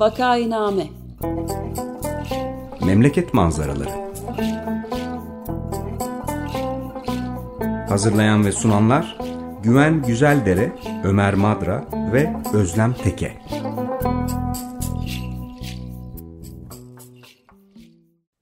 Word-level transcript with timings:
Vakainame 0.00 0.86
Memleket 2.86 3.34
manzaraları 3.34 3.90
Hazırlayan 7.88 8.44
ve 8.46 8.52
sunanlar 8.52 9.18
Güven 9.62 10.02
Güzeldere, 10.02 10.72
Ömer 11.04 11.34
Madra 11.34 11.88
ve 12.12 12.32
Özlem 12.54 12.94
Teke. 12.94 13.38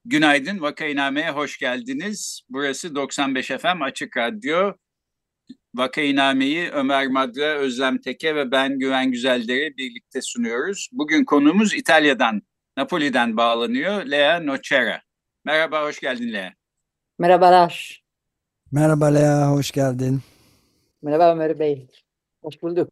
Günaydın, 0.05 0.61
Vakainame'ye 0.61 1.31
hoş 1.31 1.57
geldiniz. 1.57 2.41
Burası 2.49 2.95
95 2.95 3.47
FM 3.47 3.81
Açık 3.81 4.17
Radyo. 4.17 4.73
Vakainame'yi 5.75 6.69
Ömer 6.69 7.07
Madra, 7.07 7.45
Özlem 7.45 7.97
Teke 7.97 8.35
ve 8.35 8.51
ben 8.51 8.79
Güven 8.79 9.11
Güzeldere 9.11 9.77
birlikte 9.77 10.21
sunuyoruz. 10.21 10.89
Bugün 10.91 11.25
konuğumuz 11.25 11.73
İtalya'dan, 11.73 12.41
Napoli'den 12.77 13.37
bağlanıyor. 13.37 14.05
Lea 14.05 14.39
Nocera. 14.39 15.01
Merhaba, 15.45 15.83
hoş 15.83 15.99
geldin 15.99 16.33
Lea. 16.33 16.53
Merhabalar. 17.19 18.03
Merhaba 18.71 19.05
Lea, 19.05 19.51
hoş 19.51 19.71
geldin. 19.71 20.21
Merhaba 21.01 21.31
Ömer 21.31 21.59
Bey. 21.59 21.87
Hoş 22.43 22.61
bulduk. 22.61 22.89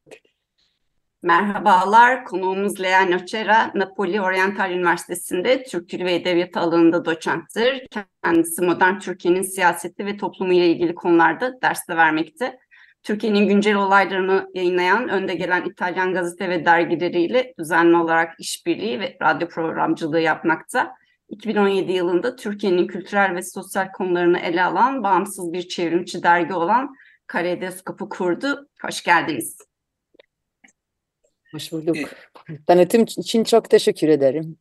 Merhabalar, 1.23 2.25
konuğumuz 2.25 2.81
Lea 2.81 3.05
Nocera, 3.05 3.71
Napoli 3.75 4.21
Oriental 4.21 4.71
Üniversitesi'nde 4.71 5.63
Türk 5.63 5.89
Dili 5.91 6.05
ve 6.05 6.15
Edebiyatı 6.15 6.59
alanında 6.59 7.05
doçenttir. 7.05 7.87
Kendisi 8.23 8.61
modern 8.61 8.99
Türkiye'nin 8.99 9.41
siyaseti 9.41 10.05
ve 10.05 10.17
toplumu 10.17 10.53
ile 10.53 10.67
ilgili 10.67 10.95
konularda 10.95 11.61
ders 11.61 11.87
de 11.87 11.95
vermekte. 11.95 12.59
Türkiye'nin 13.07 13.47
güncel 13.47 13.75
olaylarını 13.75 14.51
yayınlayan 14.53 15.09
önde 15.09 15.35
gelen 15.35 15.65
İtalyan 15.65 16.13
gazete 16.13 16.49
ve 16.49 16.65
dergileriyle 16.65 17.53
düzenli 17.59 17.97
olarak 17.97 18.39
işbirliği 18.39 18.99
ve 18.99 19.17
radyo 19.21 19.47
programcılığı 19.47 20.19
yapmakta. 20.19 20.91
2017 21.29 21.91
yılında 21.91 22.35
Türkiye'nin 22.35 22.87
kültürel 22.87 23.35
ve 23.35 23.41
sosyal 23.41 23.91
konularını 23.91 24.39
ele 24.39 24.63
alan 24.63 25.03
bağımsız 25.03 25.53
bir 25.53 25.67
çevrimçi 25.67 26.23
dergi 26.23 26.53
olan 26.53 26.95
Kaleidoskop'u 27.27 28.09
kurdu. 28.09 28.69
Hoş 28.81 29.03
geldiniz. 29.03 29.57
Hoş 31.51 31.71
bulduk. 31.71 31.97
Tanıtım 32.67 33.03
için 33.03 33.43
çok 33.43 33.69
teşekkür 33.69 34.07
ederim. 34.07 34.57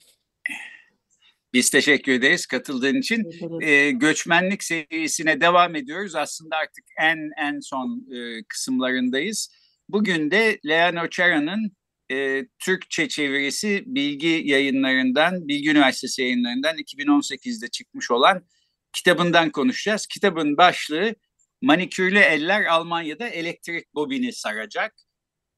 Biz 1.57 1.71
teşekkür 1.71 2.13
ederiz 2.13 2.47
katıldığın 2.47 2.95
için. 2.95 3.31
Ee, 3.63 3.91
göçmenlik 3.91 4.65
serisine 4.65 5.41
devam 5.41 5.77
ediyoruz. 5.77 6.15
Aslında 6.15 6.57
artık 6.57 6.85
en 7.01 7.19
en 7.39 7.61
son 7.61 8.07
e, 8.15 8.45
kısımlarındayız. 8.49 9.51
Bugün 9.89 10.31
de 10.31 10.59
Lea 10.67 10.93
Nocera'nın 10.93 11.77
e, 12.13 12.47
Türkçe 12.59 13.09
çevirisi 13.09 13.83
Bilgi 13.87 14.43
yayınlarından, 14.45 15.49
Bilgi 15.49 15.71
Üniversitesi 15.71 16.23
yayınlarından 16.23 16.77
2018'de 16.77 17.69
çıkmış 17.69 18.11
olan 18.11 18.47
kitabından 18.93 19.51
konuşacağız. 19.51 20.07
Kitabın 20.07 20.57
başlığı 20.57 21.15
Manikürlü 21.63 22.19
Eller 22.19 22.65
Almanya'da 22.65 23.29
Elektrik 23.29 23.95
Bobini 23.95 24.33
Saracak. 24.33 24.95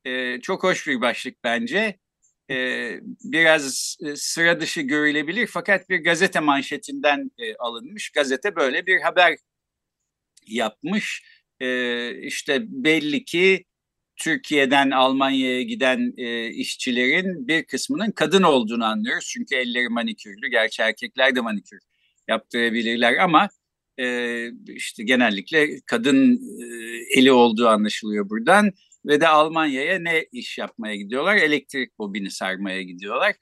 E, 0.04 0.40
çok 0.40 0.62
hoş 0.62 0.86
bir 0.86 1.00
başlık 1.00 1.44
bence. 1.44 1.98
E, 2.50 3.00
biraz 3.24 3.96
e, 4.06 4.16
sıra 4.16 4.60
dışı 4.60 4.80
görülebilir 4.80 5.46
fakat 5.46 5.88
bir 5.90 6.04
gazete 6.04 6.40
manşetinden 6.40 7.30
e, 7.38 7.56
alınmış. 7.56 8.10
Gazete 8.10 8.56
böyle 8.56 8.86
bir 8.86 9.00
haber 9.00 9.36
yapmış. 10.46 11.22
E, 11.60 12.10
işte 12.22 12.62
belli 12.68 13.24
ki 13.24 13.64
Türkiye'den 14.16 14.90
Almanya'ya 14.90 15.62
giden 15.62 16.14
e, 16.16 16.48
işçilerin 16.48 17.48
bir 17.48 17.64
kısmının 17.64 18.10
kadın 18.10 18.42
olduğunu 18.42 18.84
anlıyoruz. 18.84 19.26
Çünkü 19.26 19.54
elleri 19.54 19.88
manikürlü. 19.88 20.48
Gerçi 20.50 20.82
erkekler 20.82 21.36
de 21.36 21.40
manikür 21.40 21.78
yaptırabilirler 22.28 23.16
ama 23.16 23.48
e, 23.98 24.46
işte 24.66 25.04
genellikle 25.04 25.80
kadın 25.86 26.40
e, 26.62 26.64
eli 27.18 27.32
olduğu 27.32 27.68
anlaşılıyor 27.68 28.30
buradan. 28.30 28.72
Ve 29.08 29.20
de 29.20 29.28
Almanya'ya 29.28 29.98
ne 29.98 30.26
iş 30.32 30.58
yapmaya 30.58 30.96
gidiyorlar? 30.96 31.36
Elektrik 31.36 31.98
bobini 31.98 32.30
sarmaya 32.30 32.82
gidiyorlar. 32.82 33.34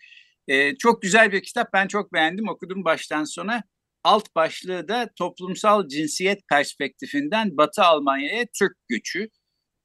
E, 0.48 0.76
çok 0.76 1.02
güzel 1.02 1.32
bir 1.32 1.42
kitap. 1.42 1.72
Ben 1.72 1.88
çok 1.88 2.12
beğendim. 2.12 2.48
Okudum 2.48 2.84
baştan 2.84 3.24
sona. 3.24 3.62
Alt 4.04 4.34
başlığı 4.34 4.88
da 4.88 5.10
toplumsal 5.18 5.88
cinsiyet 5.88 6.48
perspektifinden 6.48 7.56
Batı 7.56 7.82
Almanya'ya 7.82 8.46
Türk 8.58 8.76
göçü. 8.88 9.28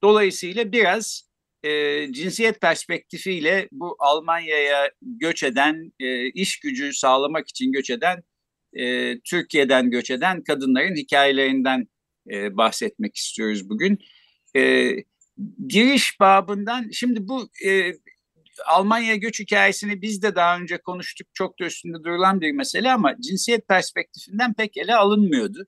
Dolayısıyla 0.04 0.72
biraz 0.72 1.30
e, 1.64 1.70
cinsiyet 2.14 2.62
perspektifiyle 2.62 3.68
bu 3.72 3.96
Almanya'ya 4.00 4.92
göç 5.02 5.44
eden, 5.44 5.92
e, 6.00 6.30
iş 6.30 6.60
gücü 6.60 6.94
sağlamak 6.94 7.50
için 7.50 7.72
göç 7.72 7.90
eden, 7.90 8.24
e, 8.74 9.16
Türkiye'den 9.20 9.90
göç 9.92 10.12
eden 10.12 10.44
kadınların 10.44 10.96
hikayelerinden 10.96 11.88
e, 12.32 12.58
bahsetmek 12.58 13.16
istiyoruz 13.16 13.70
bugün. 13.70 14.00
E, 14.56 14.92
giriş 15.68 16.20
babından, 16.20 16.90
şimdi 16.92 17.28
bu 17.28 17.50
e, 17.66 17.94
Almanya 18.66 19.16
göç 19.16 19.40
hikayesini 19.40 20.02
biz 20.02 20.22
de 20.22 20.36
daha 20.36 20.58
önce 20.58 20.78
konuştuk, 20.78 21.28
çok 21.34 21.60
da 21.60 21.66
üstünde 21.66 22.04
durulan 22.04 22.42
bir 22.42 22.52
mesele 22.52 22.92
ama 22.92 23.16
cinsiyet 23.22 23.68
perspektifinden 23.68 24.54
pek 24.54 24.78
ele 24.78 24.96
alınmıyordu. 24.96 25.68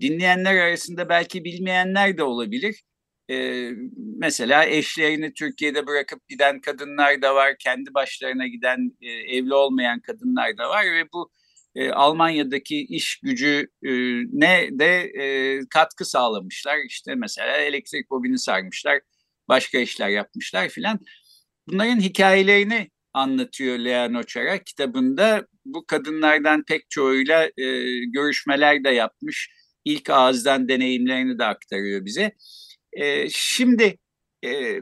Dinleyenler 0.00 0.56
arasında 0.56 1.08
belki 1.08 1.44
bilmeyenler 1.44 2.18
de 2.18 2.22
olabilir. 2.22 2.82
Ee, 3.30 3.70
mesela 4.18 4.66
eşlerini 4.66 5.34
Türkiye'de 5.34 5.86
bırakıp 5.86 6.28
giden 6.28 6.60
kadınlar 6.60 7.22
da 7.22 7.34
var, 7.34 7.56
kendi 7.58 7.94
başlarına 7.94 8.46
giden 8.46 8.96
e, 9.02 9.10
evli 9.10 9.54
olmayan 9.54 10.00
kadınlar 10.00 10.58
da 10.58 10.68
var 10.68 10.84
ve 10.84 11.12
bu 11.12 11.30
e, 11.74 11.90
Almanya'daki 11.90 12.80
iş 12.80 13.20
gücü 13.22 13.68
e, 13.82 13.90
ne 14.32 14.68
de 14.72 15.12
e, 15.20 15.60
katkı 15.70 16.04
sağlamışlar. 16.04 16.78
İşte 16.88 17.14
mesela 17.14 17.56
elektrik 17.56 18.10
bobini 18.10 18.38
sarmışlar, 18.38 19.00
başka 19.48 19.78
işler 19.78 20.08
yapmışlar 20.08 20.68
filan. 20.68 21.00
Bunların 21.68 22.00
hikayelerini 22.00 22.90
anlatıyor 23.12 23.78
Lea 23.78 24.08
Noçara 24.08 24.58
kitabında. 24.58 25.46
Bu 25.64 25.86
kadınlardan 25.86 26.64
pek 26.64 26.90
çoğuyla 26.90 27.44
e, 27.44 27.64
görüşmeler 28.04 28.84
de 28.84 28.90
yapmış. 28.90 29.50
İlk 29.84 30.10
ağızdan 30.10 30.68
deneyimlerini 30.68 31.38
de 31.38 31.44
aktarıyor 31.44 32.04
bize. 32.04 32.32
E, 32.92 33.28
şimdi 33.30 33.98
e, 34.44 34.80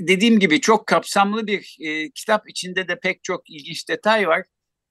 dediğim 0.00 0.38
gibi 0.38 0.60
çok 0.60 0.86
kapsamlı 0.86 1.46
bir 1.46 1.76
e, 1.80 2.10
kitap 2.10 2.50
içinde 2.50 2.88
de 2.88 3.00
pek 3.00 3.24
çok 3.24 3.50
ilginç 3.50 3.88
detay 3.88 4.28
var. 4.28 4.44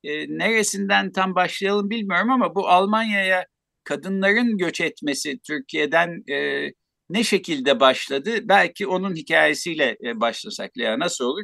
E, 0.03 0.37
neresinden 0.37 1.11
tam 1.11 1.35
başlayalım 1.35 1.89
bilmiyorum 1.89 2.29
ama 2.29 2.55
bu 2.55 2.69
Almanya'ya 2.69 3.45
kadınların 3.83 4.57
göç 4.57 4.81
etmesi 4.81 5.39
Türkiye'den 5.39 6.23
e, 6.31 6.67
ne 7.09 7.23
şekilde 7.23 7.79
başladı? 7.79 8.29
Belki 8.43 8.87
onun 8.87 9.15
hikayesiyle 9.15 9.97
e, 10.03 10.19
başlasak 10.21 10.77
Lea 10.77 10.99
nasıl 10.99 11.25
olur? 11.25 11.43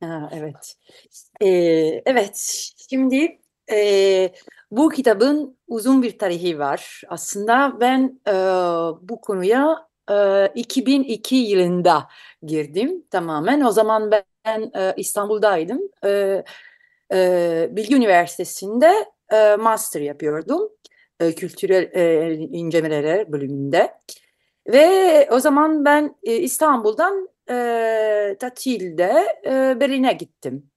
Ha, 0.00 0.30
evet. 0.32 0.74
Ee, 1.40 2.02
evet. 2.06 2.36
Şimdi 2.90 3.38
e, 3.72 4.32
bu 4.70 4.88
kitabın 4.88 5.58
uzun 5.68 6.02
bir 6.02 6.18
tarihi 6.18 6.58
var. 6.58 7.02
Aslında 7.08 7.76
ben 7.80 8.20
e, 8.28 8.32
bu 9.08 9.20
konuya 9.20 9.88
e, 10.10 10.46
2002 10.54 11.36
yılında 11.36 12.08
girdim 12.42 13.04
tamamen. 13.10 13.60
O 13.60 13.70
zaman 13.70 14.10
ben 14.10 14.70
e, 14.76 14.94
İstanbul'daydım. 14.96 15.80
E, 16.04 16.44
e, 17.12 17.68
Bilgi 17.70 17.96
Üniversitesi'nde 17.96 19.06
e, 19.32 19.56
master 19.56 20.00
yapıyordum. 20.00 20.68
E, 21.20 21.34
kültürel 21.34 21.90
e, 21.92 22.34
incelemeler 22.34 23.32
bölümünde. 23.32 23.94
Ve 24.66 25.28
o 25.30 25.40
zaman 25.40 25.84
ben 25.84 26.14
e, 26.22 26.36
İstanbul'dan 26.36 27.28
e, 27.50 28.36
tatilde 28.40 29.26
e, 29.46 29.80
Berlin'e 29.80 30.12
gittim. 30.12 30.70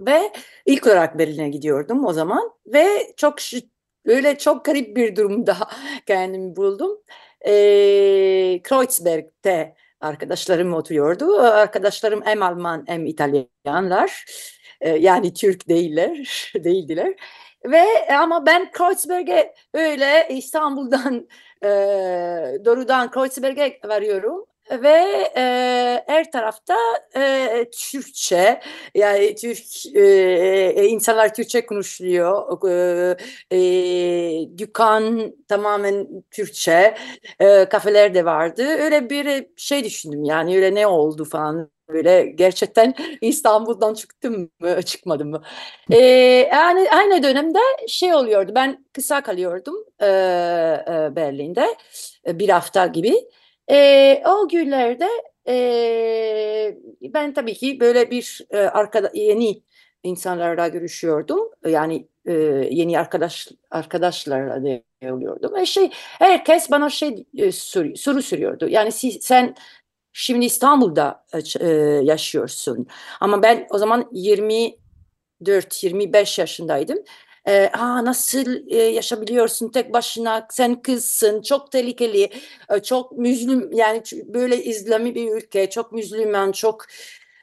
Ve 0.00 0.32
ilk 0.66 0.86
olarak 0.86 1.18
Berlin'e 1.18 1.48
gidiyordum 1.48 2.04
o 2.06 2.12
zaman 2.12 2.52
ve 2.66 3.12
çok 3.16 3.36
böyle 4.06 4.38
çok 4.38 4.64
garip 4.64 4.96
bir 4.96 5.16
durumda 5.16 5.56
kendimi 6.06 6.56
buldum. 6.56 6.98
E, 7.46 7.52
Kreuzberg'te 8.62 9.74
arkadaşlarım 10.00 10.74
oturuyordu. 10.74 11.40
Arkadaşlarım 11.40 12.22
hem 12.24 12.42
Alman 12.42 12.84
hem 12.86 13.06
İtalyanlar. 13.06 14.24
E, 14.80 14.90
yani 14.90 15.34
Türk 15.34 15.68
değiller, 15.68 16.52
değildiler. 16.64 17.14
Ve 17.64 17.84
ama 18.16 18.46
ben 18.46 18.70
Kreuzberg'e 18.72 19.54
öyle 19.74 20.28
İstanbul'dan 20.30 21.28
e, 21.64 21.68
doğrudan 22.64 23.10
Kreuzberg'e 23.10 23.78
varıyorum. 23.84 24.44
Ve 24.70 25.28
e, 25.36 25.42
her 26.06 26.30
tarafta 26.32 26.76
e, 27.16 27.64
Türkçe 27.72 28.60
yani 28.94 29.34
Türk 29.34 29.86
e, 29.96 30.88
insanlar 30.88 31.34
Türkçe 31.34 31.66
konuşuyor 31.66 32.58
e, 33.50 33.56
e, 33.56 34.58
dükkan 34.58 35.34
tamamen 35.48 36.06
Türkçe 36.30 36.94
e, 37.40 37.64
kafeler 37.64 38.14
de 38.14 38.24
vardı. 38.24 38.62
Öyle 38.62 39.10
bir 39.10 39.46
şey 39.56 39.84
düşündüm 39.84 40.24
yani 40.24 40.56
öyle 40.56 40.74
ne 40.74 40.86
oldu 40.86 41.24
falan 41.24 41.70
böyle 41.88 42.26
gerçekten 42.26 42.94
İstanbul'dan 43.20 43.94
çıktım 43.94 44.50
mı 44.60 44.82
çıkmadım 44.82 45.30
mı? 45.30 45.42
Ee, 45.90 45.96
yani 46.52 46.90
aynı 46.90 47.22
dönemde 47.22 47.58
şey 47.88 48.14
oluyordu 48.14 48.52
ben 48.54 48.84
kısa 48.92 49.22
kalıyordum 49.22 49.76
e, 50.00 50.06
e, 50.06 51.16
Berlin'de 51.16 51.76
e, 52.26 52.38
bir 52.38 52.48
hafta 52.48 52.86
gibi. 52.86 53.14
E, 53.70 54.22
o 54.26 54.48
günlerde 54.48 55.08
e, 55.48 56.78
ben 57.02 57.34
tabii 57.34 57.54
ki 57.54 57.80
böyle 57.80 58.10
bir 58.10 58.40
e, 58.50 58.58
arkada, 58.58 59.10
yeni 59.14 59.62
insanlarla 60.02 60.68
görüşüyordum. 60.68 61.50
Yani 61.66 62.08
e, 62.26 62.32
yeni 62.70 62.98
arkadaş 62.98 63.48
arkadaşlarla 63.70 64.64
da 64.64 64.82
oluyordum. 65.14 65.56
E 65.56 65.66
şey 65.66 65.90
herkes 66.18 66.70
bana 66.70 66.90
şey 66.90 67.26
e, 67.36 67.52
soru, 67.52 67.96
soru 67.96 68.22
soruyordu. 68.22 68.68
Yani 68.68 68.92
siz, 68.92 69.18
sen 69.24 69.54
şimdi 70.12 70.46
İstanbul'da 70.46 71.24
e, 71.60 71.66
yaşıyorsun. 72.02 72.86
Ama 73.20 73.42
ben 73.42 73.66
o 73.70 73.78
zaman 73.78 74.08
24-25 74.12 76.40
yaşındaydım. 76.40 76.98
E, 77.48 77.70
Aa, 77.72 78.04
nasıl 78.04 78.70
e, 78.70 78.76
yaşabiliyorsun 78.76 79.68
tek 79.68 79.92
başına 79.92 80.46
sen 80.50 80.82
kızsın 80.82 81.42
çok 81.42 81.72
tehlikeli 81.72 82.30
e, 82.70 82.82
çok 82.82 83.12
müslüm 83.12 83.72
yani 83.72 84.02
böyle 84.26 84.64
İslami 84.64 85.14
bir 85.14 85.32
ülke 85.32 85.70
çok 85.70 85.92
Müslüman 85.92 86.52
çok 86.52 86.84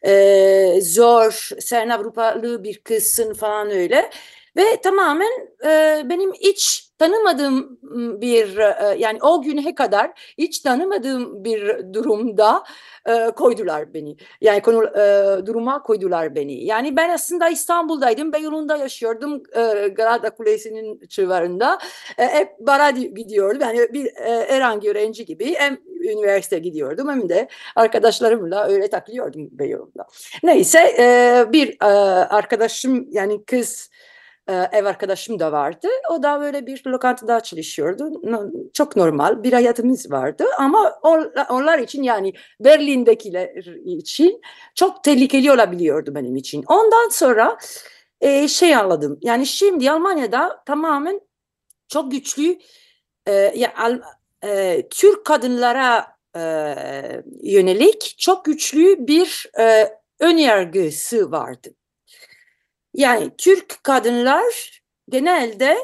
e, 0.05 0.79
zor 0.81 1.49
sen 1.59 1.89
Avrupalı 1.89 2.63
bir 2.63 2.77
kızsın 2.77 3.33
falan 3.33 3.71
öyle 3.71 4.09
ve 4.57 4.81
tamamen 4.83 5.31
e, 5.65 6.01
benim 6.09 6.33
hiç 6.33 6.84
tanımadığım 6.97 7.79
bir 8.21 8.57
yani 8.97 9.19
o 9.21 9.41
güne 9.41 9.75
kadar 9.75 10.33
hiç 10.37 10.59
tanımadığım 10.59 11.43
bir 11.43 11.93
durumda 11.93 12.63
koydular 13.35 13.93
beni. 13.93 14.17
Yani 14.41 14.61
konu 14.61 14.81
duruma 15.45 15.83
koydular 15.83 16.35
beni. 16.35 16.65
Yani 16.65 16.95
ben 16.95 17.09
aslında 17.09 17.49
İstanbul'daydım. 17.49 18.33
Beyoğlu'nda 18.33 18.77
yaşıyordum. 18.77 19.43
Galata 19.95 20.29
Kulesi'nin 20.29 20.99
civarında. 21.09 21.79
E, 22.17 22.27
hep 22.27 22.59
bara 22.59 22.89
gidiyordum. 22.89 23.61
Yani 23.61 23.93
bir 23.93 24.05
e, 24.05 24.49
herhangi 24.49 24.89
öğrenci 24.89 25.25
gibi 25.25 25.55
hem 25.55 25.77
üniversite 25.87 26.59
gidiyordum 26.59 27.09
hem 27.09 27.29
de 27.29 27.47
arkadaşlarımla 27.75 28.67
öyle 28.67 28.89
takılıyordum 28.89 29.49
Beyoğlu'nda. 29.51 30.07
Neyse 30.43 30.95
bir 31.53 31.77
arkadaşım 32.35 33.07
yani 33.11 33.45
kız 33.45 33.89
e, 34.47 34.53
ev 34.53 34.85
arkadaşım 34.85 35.39
da 35.39 35.51
vardı. 35.51 35.87
O 36.11 36.23
da 36.23 36.41
böyle 36.41 36.67
bir 36.67 36.83
lokantada 36.87 37.39
çalışıyordu. 37.39 38.21
Çok 38.73 38.95
normal 38.95 39.43
bir 39.43 39.53
hayatımız 39.53 40.11
vardı 40.11 40.45
ama 40.59 40.99
onlar 41.49 41.79
için 41.79 42.03
yani 42.03 42.33
Berlin'dekiler 42.59 43.49
için 43.85 44.41
çok 44.75 45.03
tehlikeli 45.03 45.51
olabiliyordu 45.51 46.15
benim 46.15 46.35
için. 46.35 46.63
Ondan 46.67 47.09
sonra 47.09 47.57
e, 48.21 48.47
şey 48.47 48.75
anladım. 48.75 49.19
Yani 49.21 49.45
şimdi 49.45 49.91
Almanya'da 49.91 50.63
tamamen 50.65 51.21
çok 51.87 52.11
güçlü 52.11 52.59
e, 53.25 53.31
ya, 53.33 53.73
e, 54.43 54.81
Türk 54.89 55.25
kadınlara 55.25 56.15
yönelik 57.43 58.15
çok 58.17 58.45
güçlü 58.45 59.07
bir 59.07 59.49
e, 59.59 59.89
önyargısı 60.19 61.31
vardı. 61.31 61.75
Yani 62.95 63.31
Türk 63.37 63.83
kadınlar 63.83 64.81
genelde 65.09 65.77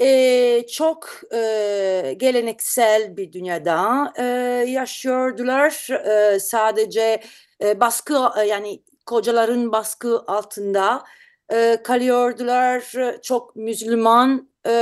e, 0.00 0.66
çok 0.66 1.20
e, 1.34 2.14
geleneksel 2.16 3.16
bir 3.16 3.32
dünyada 3.32 4.12
e, 4.18 4.24
yaşıyordular. 4.68 5.88
E, 6.06 6.40
sadece 6.40 7.22
e, 7.62 7.80
baskı 7.80 8.14
yani 8.46 8.82
kocaların 9.06 9.72
baskı 9.72 10.18
altında 10.26 11.04
e, 11.52 11.78
kalıyordular. 11.84 12.92
Çok 13.22 13.56
Müslüman 13.56 14.50
e, 14.66 14.72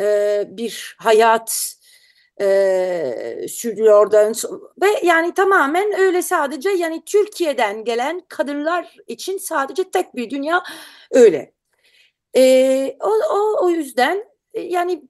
e, 0.00 0.44
bir 0.48 0.96
hayat 0.98 1.76
e, 2.40 3.46
sürüyordu 3.48 4.16
ve 4.82 4.86
yani 5.02 5.34
tamamen 5.34 6.00
öyle 6.00 6.22
sadece 6.22 6.70
yani 6.70 7.04
Türkiye'den 7.04 7.84
gelen 7.84 8.22
kadınlar 8.28 8.96
için 9.06 9.38
sadece 9.38 9.90
tek 9.90 10.16
bir 10.16 10.30
dünya 10.30 10.62
öyle. 11.10 11.52
E, 12.36 12.96
o, 13.00 13.10
o, 13.10 13.64
o 13.64 13.70
yüzden 13.70 14.24
yani 14.54 15.02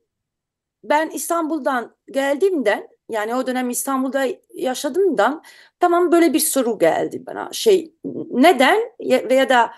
ben 0.84 1.10
İstanbul'dan 1.10 1.96
geldiğimden 2.10 2.88
yani 3.08 3.34
o 3.34 3.46
dönem 3.46 3.70
İstanbul'da 3.70 4.26
yaşadığımdan 4.54 5.42
tamam 5.80 6.12
böyle 6.12 6.32
bir 6.32 6.40
soru 6.40 6.78
geldi 6.78 7.26
bana 7.26 7.48
şey 7.52 7.94
neden 8.30 8.92
veya 9.00 9.48
da 9.48 9.70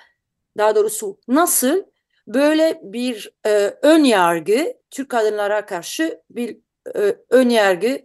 daha 0.59 0.75
doğrusu 0.75 1.19
nasıl 1.29 1.85
böyle 2.27 2.81
bir 2.83 3.35
e, 3.47 3.75
ön 3.83 4.05
yargı 4.05 4.75
Türk 4.91 5.09
kadınlara 5.09 5.67
karşı 5.67 6.21
bir 6.31 6.59
e, 6.97 7.17
ön 7.31 7.49
yargı 7.49 8.03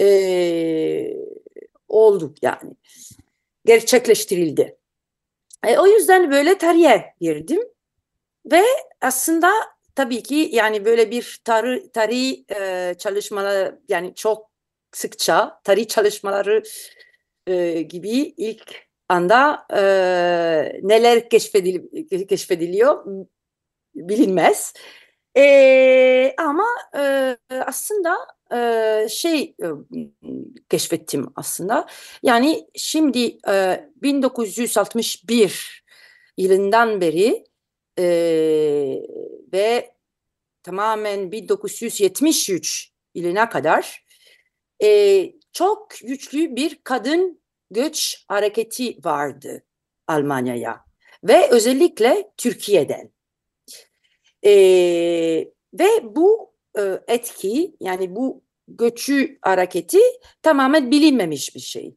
e, 0.00 0.06
oldu 1.88 2.34
yani. 2.42 2.72
Gerçekleştirildi. 3.64 4.78
E, 5.66 5.78
o 5.78 5.86
yüzden 5.86 6.30
böyle 6.30 6.58
tarihe 6.58 7.14
girdim 7.20 7.60
ve 8.52 8.62
aslında 9.00 9.50
tabii 9.94 10.22
ki 10.22 10.48
yani 10.52 10.84
böyle 10.84 11.10
bir 11.10 11.40
tarih, 11.44 11.88
tarih 11.92 12.44
e, 12.50 12.94
çalışmaları 12.98 13.80
yani 13.88 14.14
çok 14.14 14.50
sıkça 14.92 15.60
tarih 15.64 15.88
çalışmaları 15.88 16.62
e, 17.46 17.82
gibi 17.82 18.10
ilk 18.36 18.86
anda 19.08 19.66
e, 19.70 19.80
neler 20.82 21.28
keşfedil, 21.28 21.80
keşfediliyor 22.26 23.04
bilinmez. 23.94 24.74
E, 25.36 26.34
ama 26.38 26.66
e, 26.96 27.36
aslında 27.66 28.16
e, 28.52 29.08
şey 29.08 29.54
e, 29.62 29.66
keşfettim 30.68 31.32
aslında. 31.36 31.86
Yani 32.22 32.66
şimdi 32.74 33.38
e, 33.48 33.88
1961 33.96 35.84
yılından 36.36 37.00
beri 37.00 37.44
e, 37.98 38.04
ve 39.52 39.94
tamamen 40.62 41.32
1973 41.32 42.92
yılına 43.14 43.48
kadar 43.48 44.04
e, 44.82 45.32
çok 45.52 45.90
güçlü 46.02 46.56
bir 46.56 46.80
kadın 46.84 47.40
göç 47.70 48.24
hareketi 48.28 49.04
vardı 49.04 49.62
Almanya'ya 50.06 50.84
ve 51.24 51.50
özellikle 51.50 52.30
Türkiye'den. 52.36 53.15
E, 54.44 54.52
ve 55.74 55.88
bu 56.02 56.52
e, 56.78 57.00
etki 57.08 57.76
yani 57.80 58.16
bu 58.16 58.42
göçü 58.68 59.38
hareketi 59.42 60.00
tamamen 60.42 60.90
bilinmemiş 60.90 61.54
bir 61.54 61.60
şey. 61.60 61.96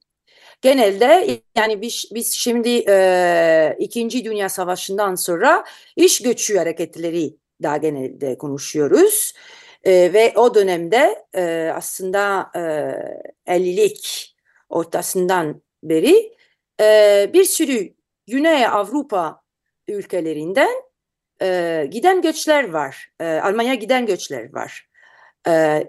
Genelde 0.62 1.42
yani 1.58 1.82
biz, 1.82 2.10
biz 2.14 2.34
şimdi 2.34 2.84
e, 2.88 3.76
İkinci 3.80 4.26
Dünya 4.26 4.50
Savaşı'ndan 4.50 5.16
sonra 5.16 5.64
iş 5.96 6.22
göçü 6.22 6.58
hareketleri 6.58 7.36
daha 7.64 7.78
genelde 7.78 8.38
konuşuyoruz. 8.38 9.34
E, 9.84 9.92
ve 10.14 10.34
o 10.36 10.56
dönemde 10.56 11.26
e, 11.36 11.72
aslında 11.76 12.52
e, 12.56 12.60
50'lik 13.58 14.36
ortasından 14.70 15.62
beri 15.84 16.34
e, 16.82 17.30
bir 17.34 17.44
sürü 17.44 17.94
Güney 18.28 18.68
Avrupa 18.68 19.42
ülkelerinden 19.88 20.89
e, 21.42 21.88
giden 21.92 22.22
göçler 22.22 22.70
var. 22.70 23.12
E, 23.20 23.26
Almanya'ya 23.26 23.76
giden 23.76 24.06
göçler 24.06 24.54
var. 24.54 24.90
E, 25.48 25.84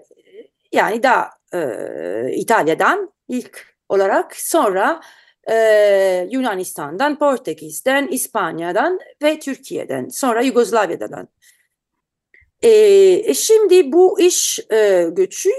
yani 0.71 1.03
da 1.03 1.29
e, 1.53 1.61
İtalya'dan 2.35 3.13
ilk 3.27 3.75
olarak 3.89 4.35
sonra 4.35 5.01
e, 5.49 6.27
Yunanistan'dan, 6.31 7.19
Portekiz'den, 7.19 8.07
İspanya'dan 8.07 8.99
ve 9.23 9.39
Türkiye'den 9.39 10.07
sonra 10.07 10.41
Yugoslavya'dan. 10.41 11.27
E, 12.61 13.33
şimdi 13.33 13.91
bu 13.91 14.19
iş 14.19 14.59
e, 14.71 15.07
göçü 15.11 15.49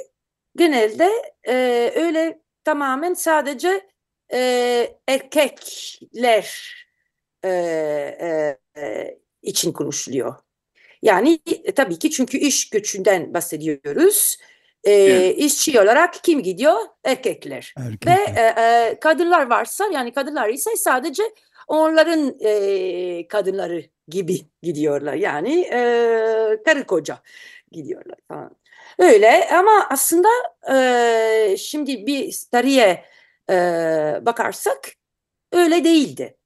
genelde 0.57 1.11
e, 1.49 1.93
öyle 1.97 2.41
tamamen 2.65 3.15
sadece 3.15 3.87
e, 4.33 4.89
erkekler 5.09 6.75
e, 7.45 7.49
e, 8.77 9.22
için 9.43 9.73
konuşuluyor. 9.73 10.35
Yani 11.03 11.39
e, 11.65 11.73
tabii 11.73 11.99
ki 11.99 12.11
çünkü 12.11 12.39
iş 12.39 12.71
göçünden 12.71 13.35
bahsediyoruz. 13.35 14.37
E, 14.85 14.93
evet. 14.93 15.39
işçi 15.39 15.81
olarak 15.81 16.25
kim 16.25 16.43
gidiyor? 16.43 16.77
Erkekler. 17.05 17.75
Erkekler. 17.77 18.19
Ve 18.19 18.41
e, 18.41 18.65
e, 18.65 19.01
kadınlar 19.01 19.51
varsa 19.51 19.89
yani 19.93 20.13
kadınlar 20.13 20.49
ise 20.49 20.77
sadece 20.77 21.23
onların 21.69 22.37
e, 22.41 23.29
kadınları 23.29 23.85
gibi 24.09 24.41
gidiyorlar. 24.63 25.15
Yani 25.15 25.61
e, 25.61 25.79
karı 26.65 26.87
koca 26.87 27.19
gidiyorlar 27.73 28.19
falan. 28.29 28.57
Öyle 28.99 29.49
ama 29.53 29.87
aslında 29.91 30.29
e, 30.73 31.57
şimdi 31.57 32.07
bir 32.07 32.39
tarihe 32.53 33.05
e, 33.51 33.55
bakarsak 34.23 34.93
öyle 35.53 35.85
değildi. 35.85 36.37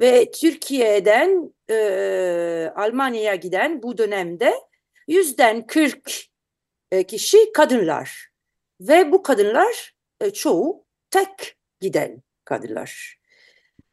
Ve 0.00 0.30
Türkiye'den 0.30 1.52
e, 1.72 2.72
Almanya'ya 2.76 3.34
giden 3.34 3.82
bu 3.82 3.98
dönemde 3.98 4.54
yüzden 5.08 5.66
40 5.66 6.32
e, 6.92 7.02
kişi 7.02 7.52
kadınlar. 7.52 8.28
Ve 8.80 9.12
bu 9.12 9.22
kadınlar 9.22 9.94
e, 10.20 10.30
çoğu 10.30 10.84
tek 11.10 11.56
giden 11.80 12.22
kadınlar. 12.44 13.18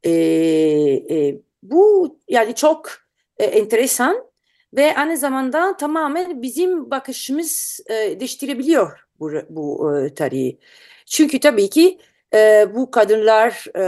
E, 0.04 0.12
e, 0.12 1.36
bu 1.64 2.18
yani 2.28 2.56
çok 2.56 2.92
e, 3.38 3.44
enteresan 3.46 4.30
ve 4.74 4.98
aynı 4.98 5.18
zamanda 5.18 5.78
tamamen 5.78 6.42
bizim 6.42 6.92
bakışımız 6.92 7.80
e, 7.90 8.20
değiştirebiliyor 8.20 9.08
bu, 9.20 9.32
bu 9.50 9.98
e, 9.98 10.14
tarihi. 10.14 10.60
Çünkü 11.06 11.40
tabii 11.40 11.70
ki 11.70 12.00
e, 12.34 12.68
bu 12.76 12.92
kadınlar 12.92 13.66
e, 13.76 13.84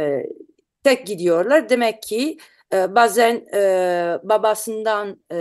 e, 0.00 0.26
tek 0.84 1.06
gidiyorlar. 1.06 1.68
Demek 1.68 2.02
ki 2.02 2.38
e, 2.72 2.94
bazen 2.94 3.34
e, 3.54 3.60
babasından 4.22 5.20
e, 5.32 5.38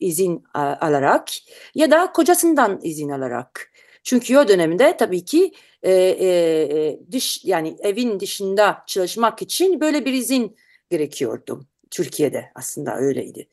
izin 0.00 0.44
alarak 0.54 1.28
ya 1.74 1.90
da 1.90 2.12
kocasından 2.12 2.80
izin 2.82 3.08
alarak. 3.08 3.72
Çünkü 4.04 4.38
o 4.38 4.48
dönemde 4.48 4.96
tabii 4.96 5.24
ki 5.24 5.52
e, 5.82 5.92
e, 5.92 6.98
dış 7.12 7.44
yani 7.44 7.76
evin 7.80 8.20
dışında 8.20 8.82
çalışmak 8.86 9.42
için 9.42 9.80
böyle 9.80 10.04
bir 10.04 10.12
izin 10.12 10.56
gerekiyordu. 10.90 11.66
Türkiye'de 11.90 12.50
aslında 12.54 12.96
öyleydi. 12.96 13.48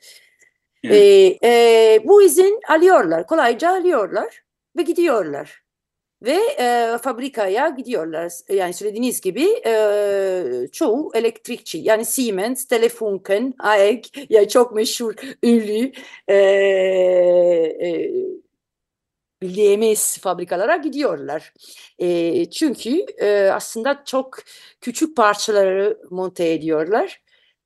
Evet. 0.84 1.02
E, 1.44 1.48
e, 1.48 2.00
bu 2.04 2.24
izin 2.24 2.60
alıyorlar, 2.70 3.28
kolayca 3.28 3.70
alıyorlar 3.70 4.44
ve 4.78 4.82
gidiyorlar. 4.82 5.63
Ve 6.24 6.40
e, 6.60 6.98
fabrikaya 7.02 7.70
gidiyorlar. 7.70 8.32
Yani 8.50 8.74
söylediğiniz 8.74 9.22
gibi 9.22 9.46
e, 9.66 10.68
çoğu 10.72 11.12
elektrikçi. 11.16 11.78
Yani 11.78 12.06
Siemens, 12.06 12.66
Telefunken, 12.66 13.54
AEG, 13.60 14.06
yani 14.30 14.50
çok 14.50 14.76
meşhur, 14.76 15.14
ünlü 15.44 15.92
e, 16.28 16.36
e, 16.36 18.12
bildiğimiz 19.42 20.18
fabrikalara 20.18 20.76
gidiyorlar. 20.78 21.54
E, 22.00 22.50
çünkü 22.50 23.06
e, 23.18 23.50
aslında 23.54 24.04
çok 24.06 24.38
küçük 24.82 25.18
parçaları 25.18 26.00
monte 26.10 26.54
ediyorlar 26.54 27.22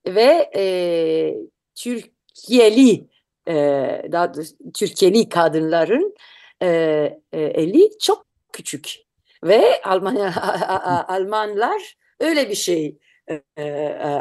ve 0.07 0.51
e, 0.55 1.35
Türkiye'li 1.75 3.07
e, 3.47 3.53
daha 4.11 4.31
Türkiye'li 4.73 5.29
kadınların 5.29 6.15
e, 6.61 6.67
e, 7.31 7.41
eli 7.41 7.89
çok 7.99 8.26
küçük 8.57 8.95
ve 9.43 9.81
Almanya 9.83 10.33
Almanlar 11.07 11.97
öyle 12.19 12.49
bir 12.49 12.55
şey 12.55 12.97
e, 13.27 13.41
e, 13.57 13.63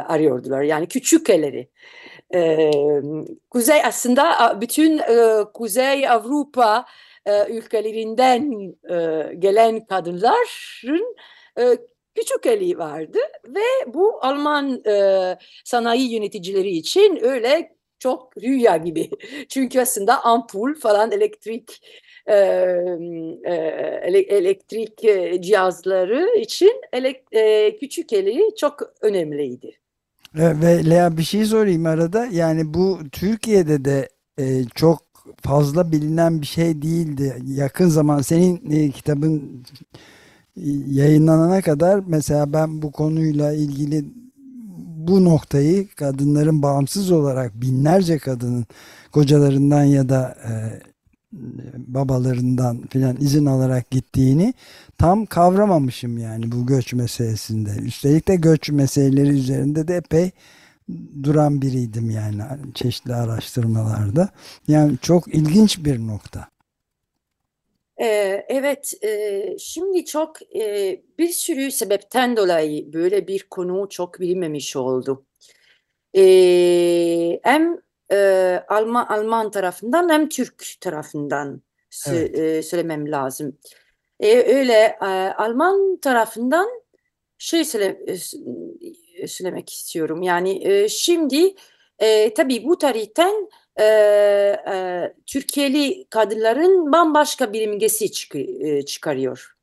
arıyordular 0.07 0.61
yani 0.61 0.87
küçük 0.87 1.29
elleri. 1.29 1.69
E, 2.33 2.71
Kuzey 3.49 3.85
aslında 3.85 4.57
bütün 4.61 4.97
e, 4.97 5.43
Kuzey 5.53 6.09
Avrupa 6.09 6.85
e, 7.25 7.53
ülkelerinden 7.53 8.73
e, 8.89 9.33
gelen 9.35 9.85
kadınların 9.85 11.15
e, 11.59 11.77
küçük 12.15 12.45
eli 12.45 12.77
vardı 12.77 13.19
ve 13.47 13.93
bu 13.93 14.25
Alman 14.25 14.81
e, 14.85 15.37
sanayi 15.65 16.13
yöneticileri 16.13 16.69
için 16.69 17.19
öyle 17.23 17.77
çok 17.99 18.37
rüya 18.37 18.77
gibi. 18.77 19.09
Çünkü 19.49 19.79
aslında 19.79 20.23
ampul 20.23 20.75
falan 20.75 21.11
elektrik 21.11 21.81
e, 22.27 22.33
e, 23.43 23.55
elektrik 24.29 24.97
cihazları 25.43 26.39
için 26.39 26.81
elek, 26.93 27.23
e, 27.31 27.77
küçük 27.77 28.13
eli 28.13 28.55
çok 28.57 28.93
önemliydi. 29.01 29.71
Ve 30.35 30.89
Lea 30.89 31.17
bir 31.17 31.23
şey 31.23 31.45
sorayım 31.45 31.85
arada. 31.85 32.25
Yani 32.25 32.73
bu 32.73 32.99
Türkiye'de 33.11 33.85
de 33.85 34.09
e, 34.39 34.63
çok 34.75 34.99
fazla 35.41 35.91
bilinen 35.91 36.41
bir 36.41 36.47
şey 36.47 36.81
değildi. 36.81 37.37
Yakın 37.45 37.87
zaman 37.87 38.21
senin 38.21 38.71
e, 38.71 38.91
kitabın 38.91 39.63
yayınlanana 40.87 41.61
kadar 41.61 42.03
mesela 42.07 42.53
ben 42.53 42.81
bu 42.81 42.91
konuyla 42.91 43.53
ilgili 43.53 44.05
bu 45.07 45.25
noktayı 45.25 45.87
kadınların 45.87 46.61
bağımsız 46.61 47.11
olarak 47.11 47.61
binlerce 47.61 48.17
kadının 48.17 48.65
kocalarından 49.11 49.83
ya 49.83 50.09
da 50.09 50.37
babalarından 51.87 52.81
filan 52.89 53.17
izin 53.19 53.45
alarak 53.45 53.91
gittiğini 53.91 54.53
tam 54.97 55.25
kavramamışım 55.25 56.17
yani 56.17 56.51
bu 56.51 56.65
göç 56.65 56.93
meselesinde. 56.93 57.69
Üstelik 57.69 58.27
de 58.27 58.35
göç 58.35 58.69
meseleleri 58.69 59.29
üzerinde 59.29 59.87
de 59.87 59.95
epey 59.95 60.31
duran 61.23 61.61
biriydim 61.61 62.09
yani 62.09 62.41
çeşitli 62.73 63.13
araştırmalarda. 63.13 64.29
Yani 64.67 64.97
çok 65.01 65.27
ilginç 65.27 65.85
bir 65.85 66.07
nokta. 66.07 66.47
Ee, 68.01 68.45
evet, 68.49 68.93
e, 69.03 69.43
şimdi 69.59 70.05
çok 70.05 70.55
e, 70.55 71.01
bir 71.19 71.29
sürü 71.29 71.71
sebepten 71.71 72.37
dolayı 72.37 72.93
böyle 72.93 73.27
bir 73.27 73.47
konu 73.49 73.89
çok 73.89 74.19
bilinmemiş 74.19 74.75
oldu. 74.75 75.25
E, 76.17 77.39
hem 77.43 77.77
e, 78.11 78.63
Alman, 78.67 79.05
Alman 79.05 79.51
tarafından 79.51 80.09
hem 80.09 80.29
Türk 80.29 80.65
tarafından 80.81 81.61
evet. 82.07 82.39
e, 82.39 82.63
söylemem 82.63 83.11
lazım. 83.11 83.57
E, 84.19 84.55
öyle 84.55 84.97
e, 85.01 85.05
Alman 85.37 85.97
tarafından 86.01 86.69
şey 87.37 87.65
söyle, 87.65 87.99
e, 89.17 89.27
söylemek 89.27 89.73
istiyorum. 89.73 90.21
Yani 90.21 90.67
e, 90.67 90.89
şimdi 90.89 91.55
e, 91.99 92.33
tabii 92.33 92.63
bu 92.63 92.77
tarihten 92.77 93.49
e, 93.79 93.83
e, 93.83 95.13
Türkiye'li 95.25 96.05
kadınların 96.09 96.91
bambaşka 96.91 97.53
bir 97.53 97.61
imgesi 97.61 98.11
çık 98.11 98.35
e, 98.35 98.85
çıkarıyor. 98.85 99.57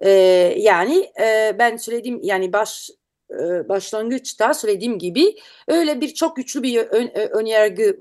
E, 0.00 0.10
yani 0.56 1.12
e, 1.20 1.56
ben 1.58 1.76
söylediğim 1.76 2.20
yani 2.22 2.52
baş 2.52 2.90
e, 2.90 2.94
başlangıçta 3.68 4.54
söylediğim 4.54 4.98
gibi 4.98 5.36
öyle 5.68 6.00
bir 6.00 6.14
çok 6.14 6.36
güçlü 6.36 6.62
bir 6.62 6.78
ön, 6.78 7.10
önyargı 7.14 7.98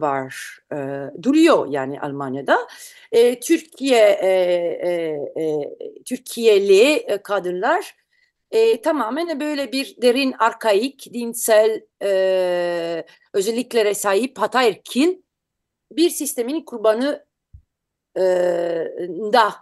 var 0.00 0.58
duruyor 1.22 1.66
yani 1.70 2.00
Almanya'da. 2.00 2.58
Türkiye 3.40 4.20
Türkiye'li 6.04 7.06
kadınlar 7.22 7.94
e, 8.50 8.80
tamamen 8.80 9.40
böyle 9.40 9.72
bir 9.72 9.96
derin 10.02 10.34
arkaik, 10.38 11.14
dinsel 11.14 11.80
e, 12.02 13.04
özelliklere 13.32 13.94
sahip 13.94 14.38
hataerkil 14.38 15.16
bir 15.92 16.10
sistemin 16.10 16.64
kurbanı 16.64 17.26
e, 18.16 18.22
da 19.32 19.54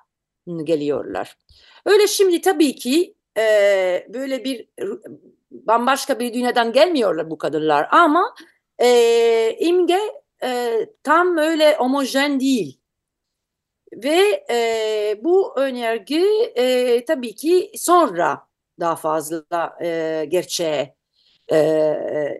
geliyorlar. 0.64 1.36
Öyle 1.84 2.06
şimdi 2.06 2.40
tabii 2.40 2.74
ki 2.74 3.14
e, 3.38 4.06
böyle 4.08 4.44
bir 4.44 4.68
bambaşka 5.50 6.18
bir 6.18 6.34
dünyadan 6.34 6.72
gelmiyorlar 6.72 7.30
bu 7.30 7.38
kadınlar 7.38 7.88
ama 7.90 8.34
e, 8.78 9.56
imge 9.58 10.00
e, 10.42 10.80
tam 11.02 11.36
öyle 11.36 11.76
homojen 11.76 12.40
değil. 12.40 12.80
Ve 13.92 14.44
e, 14.50 15.20
bu 15.24 15.58
önergi 15.60 16.24
e, 16.56 17.04
tabii 17.04 17.34
ki 17.34 17.72
sonra 17.76 18.48
daha 18.80 18.96
fazla 18.96 19.76
e, 19.82 20.24
gerçeğe 20.28 20.94
e, 21.52 21.58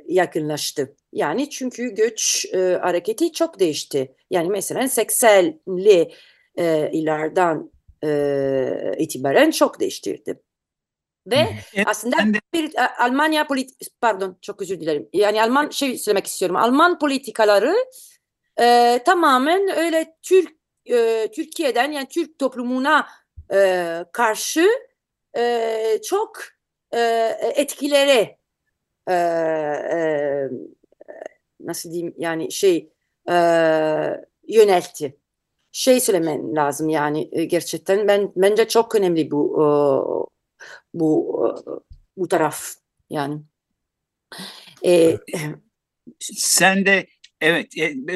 yakınlaştı. 0.09 0.97
Yani 1.13 1.51
çünkü 1.51 1.95
göç 1.95 2.47
e, 2.55 2.59
hareketi 2.59 3.33
çok 3.33 3.61
değişti. 3.61 4.15
Yani 4.31 4.49
mesela 4.49 4.81
80'li 4.81 6.13
e, 6.57 6.91
ilerden 6.93 7.71
e, 8.05 8.95
itibaren 8.99 9.51
çok 9.51 9.81
değiştirdi. 9.81 10.41
Ve 11.31 11.49
evet, 11.75 11.87
aslında 11.87 12.17
de... 12.17 12.41
bir 12.55 12.73
Almanya 13.05 13.47
politik 13.47 14.01
pardon 14.01 14.39
çok 14.41 14.63
özür 14.63 14.81
dilerim. 14.81 15.09
Yani 15.13 15.43
Alman 15.43 15.71
şey 15.71 15.99
söylemek 15.99 16.27
istiyorum. 16.27 16.57
Alman 16.57 16.99
politikaları 16.99 17.75
e, 18.61 19.01
tamamen 19.07 19.79
öyle 19.79 20.17
Türk 20.23 20.59
e, 20.91 21.29
Türkiye'den 21.35 21.93
yani 21.93 22.09
Türk 22.09 22.39
toplumuna 22.39 23.07
e, 23.53 24.05
karşı 24.13 24.69
e, 25.37 26.01
çok 26.05 26.39
e, 26.95 27.01
etkilere 27.55 28.39
e, 29.09 29.15
e, 29.15 30.49
nasıl 31.61 31.91
diyeyim 31.91 32.15
yani 32.19 32.53
şey 32.53 32.93
e, 33.31 33.35
yöneltti. 34.49 35.17
Şey 35.73 36.01
söylemen 36.01 36.57
lazım 36.57 36.89
yani 36.89 37.49
gerçekten 37.49 38.09
ben 38.09 38.33
bence 38.37 38.69
çok 38.69 38.95
önemli 38.95 39.31
bu 39.31 39.63
e, 39.63 39.67
bu 40.95 41.39
e, 41.45 41.49
bu 42.17 42.29
taraf 42.29 42.75
yani. 43.11 43.43
E, 44.85 45.19
Sen 46.21 46.87
de 46.87 47.07
evet 47.41 47.73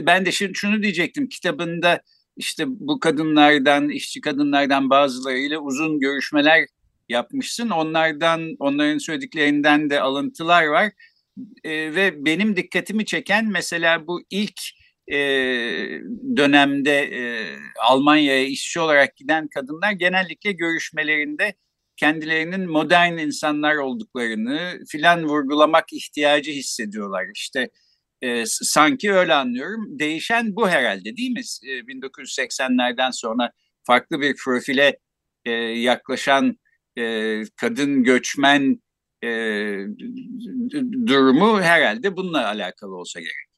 ben 0.07 0.27
de 0.27 0.33
şimdi 0.33 0.55
şunu 0.55 0.83
diyecektim 0.83 1.29
kitabında 1.29 2.01
işte 2.37 2.65
bu 2.69 3.01
kadınlardan 3.01 3.89
işçi 3.89 4.21
kadınlardan 4.21 4.91
bazılarıyla 4.91 5.59
uzun 5.59 6.01
görüşmeler 6.01 6.67
yapmışsın. 7.09 7.71
Onlardan, 7.71 8.57
onların 8.59 8.99
söylediklerinden 8.99 9.91
de 9.91 10.01
alıntılar 10.01 10.67
var. 10.67 10.93
E, 11.65 11.71
ve 11.71 12.25
benim 12.25 12.57
dikkatimi 12.57 13.05
çeken 13.05 13.47
mesela 13.47 14.07
bu 14.07 14.23
ilk 14.31 14.61
e, 15.13 15.17
dönemde 16.37 16.99
e, 17.01 17.23
Almanya'ya 17.81 18.45
işçi 18.45 18.81
olarak 18.81 19.17
giden 19.17 19.49
kadınlar 19.49 19.93
genellikle 19.93 20.53
görüşmelerinde 20.53 21.55
kendilerinin 22.03 22.71
modern 22.71 23.19
insanlar 23.19 23.77
olduklarını 23.77 24.79
filan 24.89 25.25
vurgulamak 25.25 25.93
ihtiyacı 25.93 26.51
hissediyorlar. 26.51 27.27
İşte 27.35 27.71
e, 28.23 28.47
sanki 28.47 29.13
öyle 29.13 29.35
anlıyorum. 29.35 29.99
Değişen 29.99 30.57
bu 30.57 30.69
herhalde 30.69 31.17
değil 31.17 31.31
mi? 31.31 31.41
E, 31.65 31.71
1980'lerden 31.71 33.11
sonra 33.11 33.53
farklı 33.85 34.21
bir 34.21 34.37
profile 34.45 34.99
e, 35.45 35.51
yaklaşan 35.61 36.57
e, 36.99 37.05
kadın 37.57 38.05
göçmen 38.05 38.83
e, 39.25 39.29
durumu 41.07 41.61
herhalde 41.61 42.17
bununla 42.17 42.47
alakalı 42.47 42.97
olsa 42.97 43.21
gerek. 43.21 43.49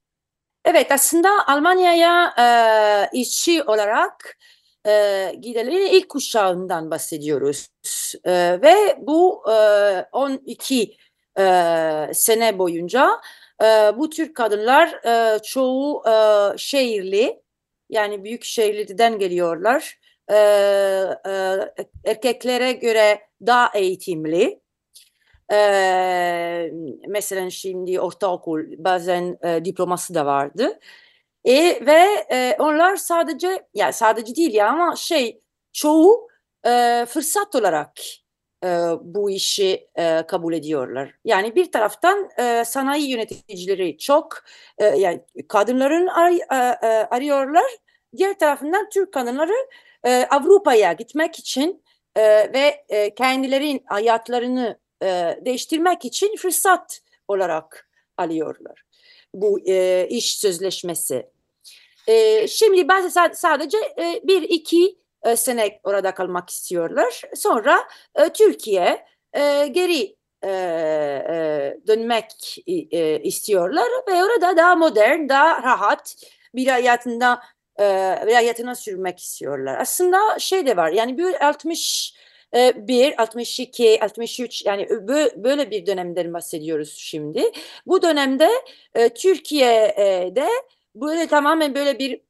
Evet 0.65 0.93
aslında 0.93 1.29
Almanya'ya 1.47 2.35
e, 2.39 3.19
işçi 3.21 3.63
olarak 3.63 4.39
e, 4.87 5.33
gidenlerin 5.41 5.87
ilk 5.87 6.09
kuşağından 6.09 6.91
bahsediyoruz. 6.91 7.69
E, 8.25 8.33
ve 8.63 8.75
bu 8.99 9.43
e, 9.51 10.07
12 10.13 10.97
e, 11.39 11.45
sene 12.13 12.59
boyunca 12.59 13.21
e, 13.63 13.67
bu 13.99 14.11
tür 14.11 14.35
kadınlar 14.35 14.89
e, 15.07 15.39
çoğu 15.39 16.03
e, 16.09 16.13
şehirli 16.59 17.43
yani 17.91 18.25
büyük 18.25 18.45
şehirlerden 18.45 19.19
geliyorlar. 19.19 19.99
E, 20.31 20.37
e, 21.27 21.31
erkeklere 22.05 22.73
göre 22.73 23.21
daha 23.47 23.71
eğitimli. 23.75 24.61
E, 25.53 26.71
mesela 27.09 27.51
şimdi 27.51 28.01
ortaokul 28.01 28.61
bazen 28.79 29.39
e, 29.45 29.65
diploması 29.65 30.15
da 30.15 30.27
vardı. 30.27 30.79
E, 31.45 31.87
ve 31.87 32.27
e, 32.33 32.57
onlar 32.59 32.97
sadece 32.97 33.67
yani 33.75 33.93
sadece 33.93 34.37
değil 34.37 34.55
ya 34.55 34.69
ama 34.69 34.97
şey 34.97 35.41
çoğu 35.73 36.29
e, 36.67 37.07
fırsat 37.09 37.55
olarak 37.55 37.91
e, 38.65 38.69
bu 39.03 39.31
işi 39.31 39.89
e, 39.99 40.23
kabul 40.29 40.53
ediyorlar. 40.53 41.15
Yani 41.25 41.55
bir 41.55 41.73
taraftan 41.73 42.31
e, 42.39 42.65
sanayi 42.65 43.11
yöneticileri 43.11 43.99
çok 43.99 44.45
e, 44.79 44.85
yani 44.87 45.25
kadınların 45.49 46.07
ar 46.07 46.31
e, 46.33 46.79
e, 46.83 46.87
arıyorlar. 47.11 47.65
Diğer 48.17 48.39
tarafından 48.39 48.89
Türk 48.89 49.13
kadınları 49.13 49.55
e, 50.05 50.27
Avrupa'ya 50.31 50.93
gitmek 50.93 51.39
için 51.39 51.83
e, 52.17 52.23
ve 52.53 52.85
e, 52.89 53.15
kendilerinin 53.15 53.83
hayatlarını 53.87 54.79
e, 55.03 55.39
değiştirmek 55.45 56.05
için 56.05 56.37
fırsat 56.37 57.01
olarak 57.29 57.89
alıyorlar. 58.17 58.83
Bu 59.35 59.61
e, 59.69 60.07
iş 60.11 60.39
sözleşmesi. 60.39 61.34
E, 62.07 62.49
şimdi 62.49 62.89
ben 62.89 63.09
sadece 63.33 63.79
e, 63.79 64.21
bir 64.25 64.43
iki 64.43 64.99
e, 65.23 65.37
sene 65.37 65.81
orada 65.85 66.15
kalmak 66.15 66.51
istiyorlar. 66.51 67.23
Sonra 67.35 67.89
e, 68.15 68.29
Türkiye 68.29 69.07
e, 69.33 69.67
geri 69.67 70.17
e, 70.43 70.49
e, 70.49 71.79
dönmek 71.87 72.57
e, 72.67 73.21
istiyorlar 73.23 73.89
ve 74.09 74.25
orada 74.25 74.57
daha 74.57 74.77
modern, 74.77 75.29
daha 75.29 75.63
rahat 75.63 76.15
bir 76.55 76.67
hayatında 76.67 77.41
e, 77.79 77.85
hayatına 78.35 78.75
sürmek 78.75 79.19
istiyorlar. 79.19 79.79
Aslında 79.81 80.39
şey 80.39 80.67
de 80.67 80.77
var 80.77 80.91
yani 80.91 81.19
bir 81.19 81.47
60 81.47 82.15
1, 82.55 83.23
62, 83.23 83.99
63 84.03 84.65
yani 84.65 84.89
böyle 85.37 85.71
bir 85.71 85.87
dönemden 85.87 86.35
bahsediyoruz 86.35 86.95
şimdi. 86.99 87.51
Bu 87.87 88.03
dönemde 88.03 88.51
e, 88.95 89.09
Türkiye'de 89.09 90.49
böyle 90.95 91.27
tamamen 91.27 91.75
böyle 91.75 91.99
bir 91.99 92.21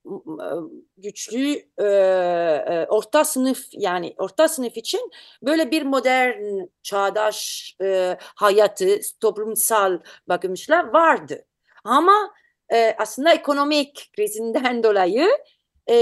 güçlü 0.98 1.62
e, 1.78 2.86
orta 2.88 3.24
sınıf 3.24 3.58
yani 3.72 4.14
orta 4.18 4.48
sınıf 4.48 4.76
için 4.76 5.10
böyle 5.42 5.70
bir 5.70 5.82
modern 5.82 6.66
çağdaş 6.82 7.76
e, 7.82 8.16
hayatı 8.20 9.00
toplumsal 9.20 9.98
bakımıyla 10.28 10.92
vardı. 10.92 11.44
Ama 11.84 12.34
e, 12.72 12.96
aslında 12.98 13.32
ekonomik 13.32 14.10
krizinden 14.16 14.82
dolayı 14.82 15.28
e, 15.90 15.94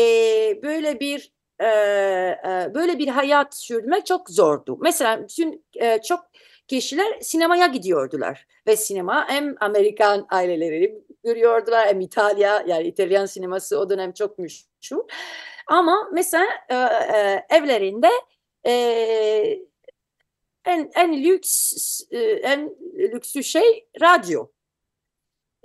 böyle 0.62 1.00
bir 1.00 1.32
e, 1.60 1.66
e, 1.66 2.70
böyle 2.74 2.98
bir 2.98 3.08
hayat 3.08 3.56
sürdürmek 3.56 4.06
çok 4.06 4.30
zordu. 4.30 4.78
Mesela 4.80 5.22
bütün 5.22 5.64
e, 5.74 6.02
çok 6.02 6.20
kişiler 6.68 7.20
sinemaya 7.20 7.66
gidiyordular 7.66 8.46
ve 8.66 8.76
sinema 8.76 9.28
hem 9.28 9.54
Amerikan 9.60 10.26
aileleri 10.30 11.02
görüyordular 11.24 11.88
hem 11.88 12.00
İtalya 12.00 12.64
yani 12.66 12.86
İtalyan 12.86 13.26
sineması 13.26 13.78
o 13.80 13.90
dönem 13.90 14.12
çok 14.12 14.38
meşhur. 14.38 15.04
Ama 15.66 16.08
mesela 16.12 16.46
e, 16.68 16.74
e, 16.74 17.46
evlerinde 17.50 18.10
e, 18.66 18.72
en 20.64 20.90
en 20.94 21.24
lüks 21.24 22.00
e, 22.10 22.18
en 22.20 22.76
lüksü 22.94 23.44
şey 23.44 23.88
radyo. 24.00 24.46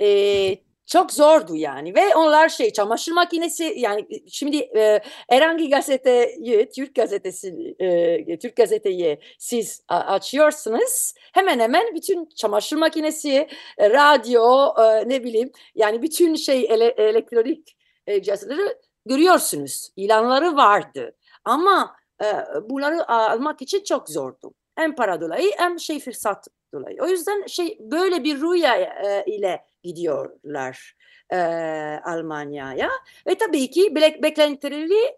E, 0.01 0.66
çok 0.87 1.13
zordu 1.13 1.55
yani 1.55 1.95
ve 1.95 2.15
onlar 2.15 2.49
şey 2.49 2.73
çamaşır 2.73 3.11
makinesi 3.11 3.73
yani 3.77 4.07
şimdi 4.27 4.57
e, 4.57 4.99
herhangi 5.29 5.69
gazeteyi 5.69 6.69
Türk 6.75 6.95
gazetesi 6.95 7.75
e, 7.79 8.39
Türk 8.39 8.55
gazeteyi 8.55 9.19
siz 9.39 9.83
açıyorsunuz. 9.87 11.13
Hemen 11.33 11.59
hemen 11.59 11.95
bütün 11.95 12.29
çamaşır 12.35 12.77
makinesi 12.77 13.47
radyo 13.79 14.73
e, 14.83 15.09
ne 15.09 15.23
bileyim 15.23 15.51
yani 15.75 16.01
bütün 16.01 16.35
şey 16.35 16.65
ele, 16.69 16.85
elektronik 16.85 17.77
e, 18.07 18.21
cihazları 18.21 18.77
görüyorsunuz. 19.05 19.89
İlanları 19.95 20.55
vardı. 20.55 21.15
Ama 21.45 21.95
e, 22.23 22.25
bunları 22.69 23.11
almak 23.11 23.61
için 23.61 23.83
çok 23.83 24.09
zordu. 24.09 24.53
Hem 24.75 24.95
para 24.95 25.21
dolayı 25.21 25.51
hem 25.57 25.79
şey 25.79 25.99
fırsat 25.99 26.47
dolayı. 26.73 26.97
O 27.01 27.07
yüzden 27.07 27.45
şey 27.47 27.77
böyle 27.79 28.23
bir 28.23 28.41
rüya 28.41 28.75
e, 28.75 29.23
ile 29.25 29.65
gidiyorlar 29.87 30.95
e, 31.33 31.37
Almanya'ya 32.05 32.89
ve 33.27 33.35
tabii 33.35 33.71
ki 33.71 33.95
be 33.95 34.19
beklentileri 34.23 35.17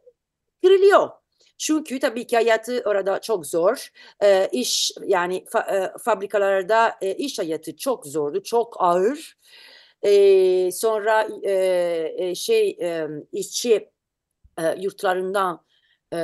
kırılıyor. 0.63 1.09
Çünkü 1.57 1.99
tabii 1.99 2.27
ki 2.27 2.35
hayatı 2.35 2.83
orada 2.85 3.21
çok 3.21 3.45
zor. 3.45 3.89
E, 4.23 4.49
iş 4.51 4.91
yani 5.05 5.45
fa, 5.49 5.59
e, 5.59 5.97
fabrikalarda 6.03 6.95
e, 7.01 7.15
iş 7.15 7.39
hayatı 7.39 7.77
çok 7.77 8.05
zordu, 8.05 8.43
çok 8.43 8.75
ağır. 8.79 9.37
E, 10.03 10.71
sonra 10.71 11.27
e, 11.43 12.35
şey 12.35 12.69
e, 12.81 13.07
işçi 13.31 13.89
e, 14.59 14.75
yurtlarından 14.81 15.65
e, 16.13 16.17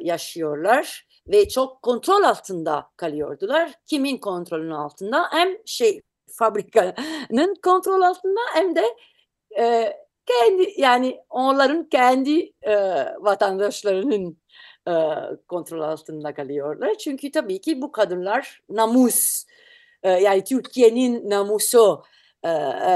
yaşıyorlar 0.00 1.06
ve 1.28 1.48
çok 1.48 1.82
kontrol 1.82 2.22
altında 2.22 2.90
kalıyordular. 2.96 3.72
Kimin 3.86 4.18
kontrolünün 4.18 4.70
altında? 4.70 5.28
Hem 5.30 5.48
şey 5.66 6.02
fabrikanın 6.32 7.54
kontrol 7.64 8.02
altında 8.02 8.40
hem 8.54 8.76
de 8.76 8.84
e, 9.58 9.92
kendi 10.26 10.74
yani 10.76 11.20
onların 11.30 11.88
kendi 11.88 12.52
e, 12.62 12.74
vatandaşlarının 13.20 14.36
e, 14.88 14.92
kontrol 15.48 15.80
altında 15.80 16.34
kalıyorlar. 16.34 16.94
Çünkü 16.94 17.30
tabii 17.30 17.60
ki 17.60 17.82
bu 17.82 17.92
kadınlar 17.92 18.60
namus 18.68 19.44
e, 20.02 20.10
yani 20.10 20.44
Türkiye'nin 20.44 21.30
namusu 21.30 22.02
e, 22.44 22.48
e, 22.48 22.92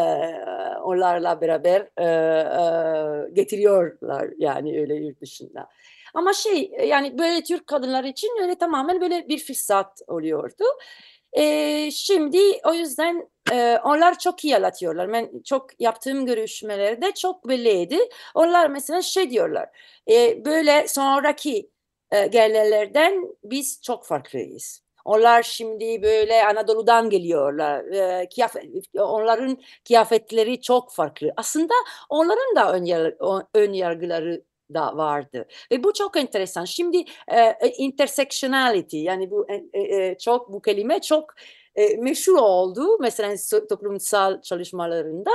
onlarla 0.83 1.40
beraber 1.40 1.88
e, 1.96 2.05
e, 2.05 3.31
getiriyorlar 3.33 4.31
yani 4.38 4.81
öyle 4.81 4.94
yurt 4.94 5.20
dışında. 5.20 5.68
Ama 6.14 6.33
şey 6.33 6.72
yani 6.87 7.18
böyle 7.18 7.42
Türk 7.42 7.66
kadınlar 7.66 8.05
için 8.05 8.31
öyle 8.42 8.55
tamamen 8.55 9.01
böyle 9.01 9.29
bir 9.29 9.38
fırsat 9.38 10.01
oluyordu. 10.07 10.64
E, 11.33 11.91
şimdi 11.91 12.39
o 12.65 12.75
yüzden 12.75 13.29
e, 13.53 13.79
onlar 13.85 14.19
çok 14.19 14.45
iyi 14.45 14.57
anlatıyorlar. 14.57 15.12
Ben 15.12 15.43
çok 15.45 15.81
yaptığım 15.81 16.27
görüşmelerde 16.27 17.12
çok 17.12 17.49
belliydi. 17.49 17.99
Onlar 18.35 18.71
mesela 18.71 19.03
şey 19.03 19.31
diyorlar. 19.31 19.69
E, 20.11 20.45
böyle 20.45 20.89
sonraki 20.89 21.71
e, 22.11 22.27
gelirlerden 22.27 23.29
biz 23.45 23.81
çok 23.83 24.07
farklıyız. 24.07 24.83
Onlar 25.05 25.43
şimdi 25.43 26.03
böyle 26.03 26.45
Anadolu'dan 26.47 27.11
geliyorlar. 27.11 27.85
E, 27.85 28.29
kıyafet, 28.29 28.65
onların 28.99 29.59
kıyafetleri 29.87 30.61
çok 30.61 30.93
farklı. 30.93 31.33
Aslında 31.37 31.75
onların 32.11 32.57
da 32.57 32.73
ön, 32.73 32.85
yargı, 32.85 33.17
ön 33.55 33.73
yargıları 33.73 34.43
da 34.74 34.96
vardı. 34.96 35.46
Ve 35.72 35.85
bu 35.85 35.92
çok 35.92 36.16
enteresan. 36.16 36.64
Şimdi 36.64 37.05
e, 37.29 37.68
intersectionality 37.79 38.98
yani 38.98 39.31
bu 39.31 39.46
e, 39.72 39.81
e, 39.81 40.18
çok 40.18 40.52
bu 40.52 40.62
kelime 40.62 41.00
çok 41.00 41.35
e, 41.74 41.96
meşhur 41.96 42.37
oldu 42.37 42.98
mesela 43.00 43.35
toplumsal 43.68 44.42
çalışmalarında. 44.42 45.31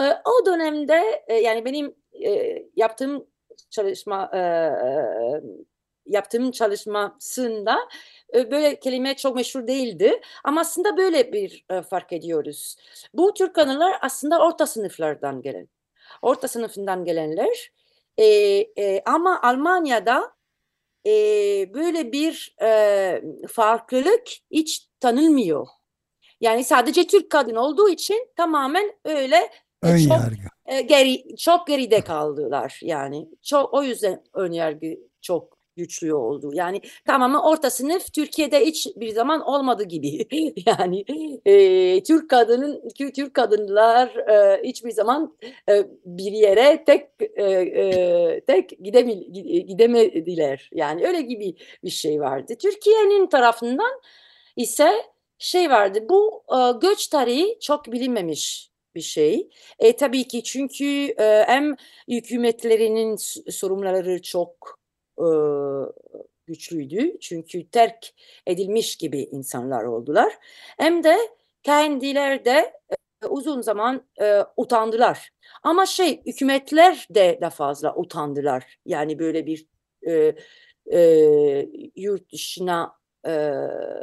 E, 0.00 0.04
o 0.04 0.46
dönemde 0.46 1.24
e, 1.28 1.34
yani 1.34 1.64
benim 1.64 1.94
e, 2.24 2.62
yaptığım 2.76 3.26
çalışma 3.70 4.30
e, 4.34 4.40
yaptığım 6.06 6.50
çalışmasında 6.50 7.78
e, 8.34 8.50
böyle 8.50 8.80
kelime 8.80 9.16
çok 9.16 9.36
meşhur 9.36 9.66
değildi. 9.66 10.20
Ama 10.44 10.60
aslında 10.60 10.96
böyle 10.96 11.32
bir 11.32 11.64
e, 11.70 11.82
fark 11.82 12.12
ediyoruz. 12.12 12.76
Bu 13.14 13.34
Türk 13.34 13.54
kadınlar 13.54 13.98
aslında 14.00 14.38
orta 14.38 14.66
sınıflardan 14.66 15.42
gelen. 15.42 15.68
Orta 16.22 16.48
sınıfından 16.48 17.04
gelenler. 17.04 17.70
E, 18.18 18.24
e, 18.78 19.02
ama 19.06 19.42
Almanya'da 19.42 20.36
e, 21.06 21.10
böyle 21.74 22.12
bir 22.12 22.56
e, 22.62 23.22
farklılık 23.48 24.22
hiç 24.50 24.88
tanınmıyor. 25.00 25.66
Yani 26.40 26.64
sadece 26.64 27.06
Türk 27.06 27.30
kadın 27.30 27.54
olduğu 27.54 27.88
için 27.88 28.28
tamamen 28.36 28.92
öyle 29.04 29.50
Ön 29.82 29.98
çok 29.98 30.10
yargı. 30.10 30.36
e, 30.66 30.80
geri 30.80 31.36
çok 31.36 31.66
geride 31.66 32.00
kaldılar 32.00 32.80
yani. 32.82 33.28
Çok 33.42 33.74
o 33.74 33.82
yüzden 33.82 34.24
ön 34.34 34.52
yargı 34.52 34.96
çok 35.22 35.55
güçlü 35.76 36.14
oldu. 36.14 36.50
Yani 36.54 36.80
tamamen 37.06 37.38
orta 37.38 37.70
sınıf 37.70 38.12
Türkiye'de 38.12 38.66
hiç 38.66 38.86
bir 38.96 39.08
zaman 39.08 39.40
olmadı 39.40 39.84
gibi. 39.84 40.26
yani 40.66 41.04
e, 41.46 42.02
Türk 42.02 42.30
kadının 42.30 42.88
Türk 43.14 43.34
kadınlar 43.34 44.16
e, 44.16 44.62
hiçbir 44.64 44.90
zaman 44.90 45.36
e, 45.68 45.86
bir 46.04 46.32
yere 46.32 46.84
tek 46.86 47.08
e, 47.36 47.44
e, 47.44 48.40
tek 48.46 48.84
gidemi, 48.84 49.32
gidemediler. 49.66 50.70
Yani 50.74 51.06
öyle 51.06 51.20
gibi 51.20 51.54
bir 51.84 51.90
şey 51.90 52.20
vardı. 52.20 52.54
Türkiye'nin 52.62 53.26
tarafından 53.26 54.00
ise 54.56 54.92
şey 55.38 55.70
vardı. 55.70 55.98
Bu 56.08 56.42
e, 56.50 56.78
göç 56.80 57.06
tarihi 57.08 57.58
çok 57.60 57.92
bilinmemiş 57.92 58.70
bir 58.94 59.00
şey. 59.00 59.48
E, 59.78 59.96
tabii 59.96 60.28
ki 60.28 60.42
çünkü 60.42 60.84
e, 61.18 61.44
hem 61.46 61.76
hükümetlerinin 62.08 63.16
sorumluları 63.50 64.22
çok 64.22 64.78
e, 65.18 65.26
güçlüydü. 66.46 67.18
Çünkü 67.20 67.70
terk 67.70 68.14
edilmiş 68.46 68.96
gibi 68.96 69.20
insanlar 69.20 69.84
oldular. 69.84 70.32
Hem 70.78 71.04
de 71.04 71.16
kendileri 71.62 72.44
de 72.44 72.72
e, 73.22 73.26
uzun 73.26 73.60
zaman 73.60 74.06
e, 74.20 74.40
utandılar. 74.56 75.30
Ama 75.62 75.86
şey 75.86 76.22
hükümetler 76.26 77.06
de 77.10 77.38
de 77.42 77.50
fazla 77.50 77.96
utandılar. 77.96 78.78
Yani 78.84 79.18
böyle 79.18 79.46
bir 79.46 79.66
e, 80.06 80.36
e, 80.92 81.00
yurt 81.96 82.32
dışına 82.32 82.92
e, 83.26 83.50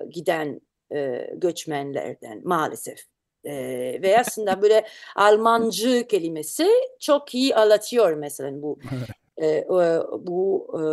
giden 0.10 0.62
e, 0.94 1.30
göçmenlerden 1.36 2.42
maalesef. 2.44 3.00
E, 3.46 3.54
ve 4.02 4.20
aslında 4.20 4.62
böyle 4.62 4.88
Almancı 5.16 6.08
kelimesi 6.08 6.68
çok 7.00 7.36
iyi 7.36 7.56
anlatıyor 7.56 8.14
mesela 8.14 8.62
bu 8.62 8.80
e, 9.42 9.64
bu 10.20 10.68
e, 10.74 10.84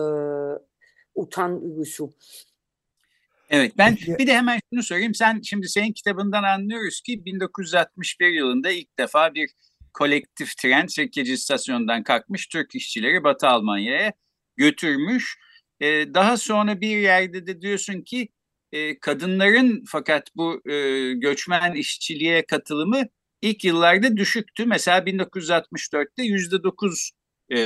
utan 1.15 1.63
duygusu. 1.63 2.11
Evet 3.51 3.73
ben 3.79 3.99
bir 4.19 4.27
de 4.27 4.35
hemen 4.35 4.61
şunu 4.73 4.83
söyleyeyim. 4.83 5.15
Sen 5.15 5.41
şimdi 5.45 5.69
senin 5.69 5.93
kitabından 5.93 6.43
anlıyoruz 6.43 7.01
ki 7.01 7.25
1961 7.25 8.27
yılında 8.27 8.71
ilk 8.71 8.99
defa 8.99 9.35
bir 9.35 9.51
kolektif 9.95 10.57
tren 10.57 10.87
Sirkeci 10.87 11.33
istasyonundan 11.33 12.03
kalkmış 12.03 12.47
Türk 12.47 12.75
işçileri 12.75 13.25
Batı 13.25 13.49
Almanya'ya 13.49 14.13
götürmüş. 14.57 15.39
Ee, 15.81 16.15
daha 16.15 16.37
sonra 16.37 16.81
bir 16.81 16.97
yerde 16.97 17.47
de 17.47 17.61
diyorsun 17.61 18.01
ki 18.01 18.29
e, 18.73 18.99
kadınların 18.99 19.85
fakat 19.89 20.37
bu 20.37 20.71
e, 20.71 21.13
göçmen 21.13 21.73
işçiliğe 21.75 22.47
katılımı 22.47 23.03
ilk 23.43 23.65
yıllarda 23.65 24.17
düşüktü. 24.17 24.67
Mesela 24.67 24.99
1964'te 24.99 26.23
yüzde 26.23 26.63
dokuz 26.63 27.11
e, 27.51 27.57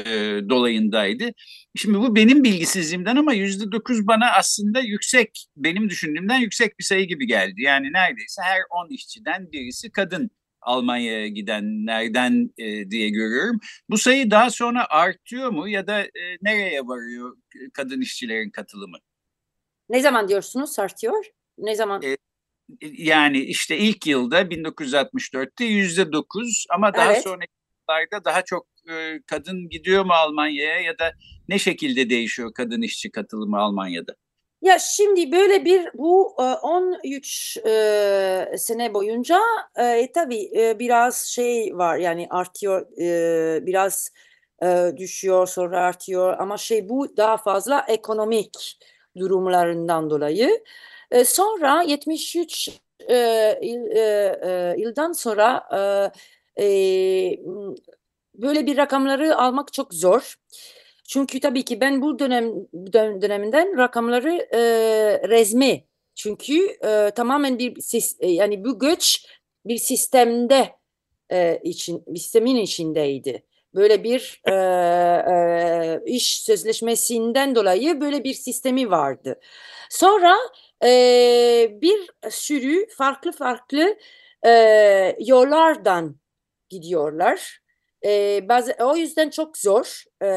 dolayındaydı. 0.48 1.30
Şimdi 1.76 1.98
bu 1.98 2.16
benim 2.16 2.44
bilgisizliğimden 2.44 3.16
ama 3.16 3.32
yüzde 3.32 3.72
dokuz 3.72 4.06
bana 4.06 4.32
aslında 4.32 4.80
yüksek, 4.80 5.46
benim 5.56 5.90
düşündüğümden 5.90 6.38
yüksek 6.38 6.78
bir 6.78 6.84
sayı 6.84 7.08
gibi 7.08 7.26
geldi. 7.26 7.62
Yani 7.62 7.92
neredeyse 7.92 8.42
her 8.42 8.60
on 8.70 8.88
işçiden 8.88 9.52
birisi 9.52 9.92
kadın 9.92 10.30
Almanya'ya 10.60 11.28
gidenlerden 11.28 12.50
e, 12.58 12.90
diye 12.90 13.08
görüyorum. 13.08 13.60
Bu 13.90 13.98
sayı 13.98 14.30
daha 14.30 14.50
sonra 14.50 14.86
artıyor 14.90 15.50
mu 15.50 15.68
ya 15.68 15.86
da 15.86 16.00
e, 16.00 16.36
nereye 16.42 16.80
varıyor 16.80 17.36
kadın 17.74 18.00
işçilerin 18.00 18.50
katılımı? 18.50 18.96
Ne 19.88 20.00
zaman 20.00 20.28
diyorsunuz 20.28 20.78
artıyor? 20.78 21.24
Ne 21.58 21.74
zaman? 21.74 22.02
E, 22.02 22.16
yani 22.82 23.38
işte 23.38 23.78
ilk 23.78 24.06
yılda 24.06 24.42
1964'te 24.42 25.64
yüzde 25.64 26.12
dokuz 26.12 26.66
ama 26.70 26.94
daha 26.94 27.12
evet. 27.12 27.24
sonraki 27.24 27.52
yıllarda 27.80 28.24
daha 28.24 28.42
çok 28.42 28.73
e, 28.88 29.20
kadın 29.26 29.68
gidiyor 29.68 30.04
mu 30.04 30.12
Almanya'ya 30.12 30.80
ya 30.80 30.98
da 30.98 31.12
ne 31.48 31.58
şekilde 31.58 32.10
değişiyor 32.10 32.54
kadın 32.54 32.82
işçi 32.82 33.10
katılımı 33.10 33.58
Almanya'da? 33.58 34.14
Ya 34.62 34.78
şimdi 34.78 35.32
böyle 35.32 35.64
bir 35.64 35.88
bu 35.94 36.26
13 36.62 37.56
e, 37.56 37.70
e, 38.52 38.58
sene 38.58 38.94
boyunca 38.94 39.40
e, 39.78 40.12
tabii 40.12 40.50
e, 40.56 40.78
biraz 40.78 41.16
şey 41.26 41.78
var 41.78 41.96
yani 41.96 42.26
artıyor 42.30 42.86
e, 43.00 43.66
biraz 43.66 44.10
e, 44.62 44.92
düşüyor 44.96 45.46
sonra 45.46 45.80
artıyor 45.80 46.36
ama 46.38 46.56
şey 46.56 46.88
bu 46.88 47.16
daha 47.16 47.36
fazla 47.36 47.84
ekonomik 47.88 48.78
durumlarından 49.18 50.10
dolayı. 50.10 50.64
E, 51.10 51.24
sonra 51.24 51.82
73 51.82 52.68
e, 53.08 53.14
yıl, 53.62 53.90
e, 53.90 54.00
e, 54.42 54.74
yıldan 54.78 55.12
sonra 55.12 55.68
e, 56.56 56.64
e, 56.64 57.38
böyle 58.34 58.66
bir 58.66 58.76
rakamları 58.76 59.36
almak 59.36 59.72
çok 59.72 59.94
zor. 59.94 60.34
Çünkü 61.08 61.40
tabii 61.40 61.62
ki 61.64 61.80
ben 61.80 62.02
bu 62.02 62.18
dönem 62.18 62.52
döneminden 63.22 63.78
rakamları 63.78 64.48
e, 64.52 64.60
resmi 65.28 65.84
çünkü 66.14 66.68
e, 66.86 67.10
tamamen 67.10 67.58
bir 67.58 67.76
yani 68.20 68.64
bu 68.64 68.78
göç 68.78 69.26
bir 69.66 69.76
sistemde 69.76 70.70
e, 71.30 71.60
için 71.62 72.04
sistemin 72.16 72.56
içindeydi 72.56 73.42
böyle 73.74 74.04
bir 74.04 74.42
e, 74.44 74.54
e, 75.32 76.00
iş 76.06 76.42
sözleşmesinden 76.42 77.54
dolayı 77.54 78.00
böyle 78.00 78.24
bir 78.24 78.34
sistemi 78.34 78.90
vardı. 78.90 79.40
Sonra 79.90 80.36
e, 80.84 80.88
bir 81.82 82.10
sürü 82.30 82.86
farklı 82.88 83.32
farklı 83.32 83.96
e, 84.46 84.50
yollardan 85.20 86.16
gidiyorlar. 86.68 87.63
E, 88.04 88.40
bazı, 88.48 88.76
o 88.80 88.96
yüzden 88.96 89.30
çok 89.30 89.58
zor 89.58 90.04
e, 90.20 90.26
e, 90.26 90.30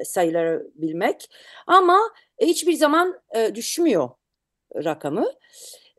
e, 0.00 0.04
sayıları 0.04 0.66
bilmek 0.74 1.30
ama 1.66 1.98
hiçbir 2.40 2.72
zaman 2.72 3.22
e, 3.34 3.54
düşmüyor 3.54 4.10
rakamı. 4.74 5.32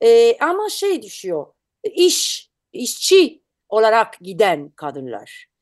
E, 0.02 0.38
ama 0.38 0.70
şey 0.70 1.02
düşüyor, 1.02 1.48
iş, 1.84 2.50
işçi 2.74 3.44
olarak 3.70 4.20
giden 4.20 4.70
kadınlar 4.70 5.54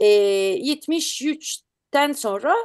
e, 0.00 0.06
73'ten 0.06 2.12
sonra 2.12 2.56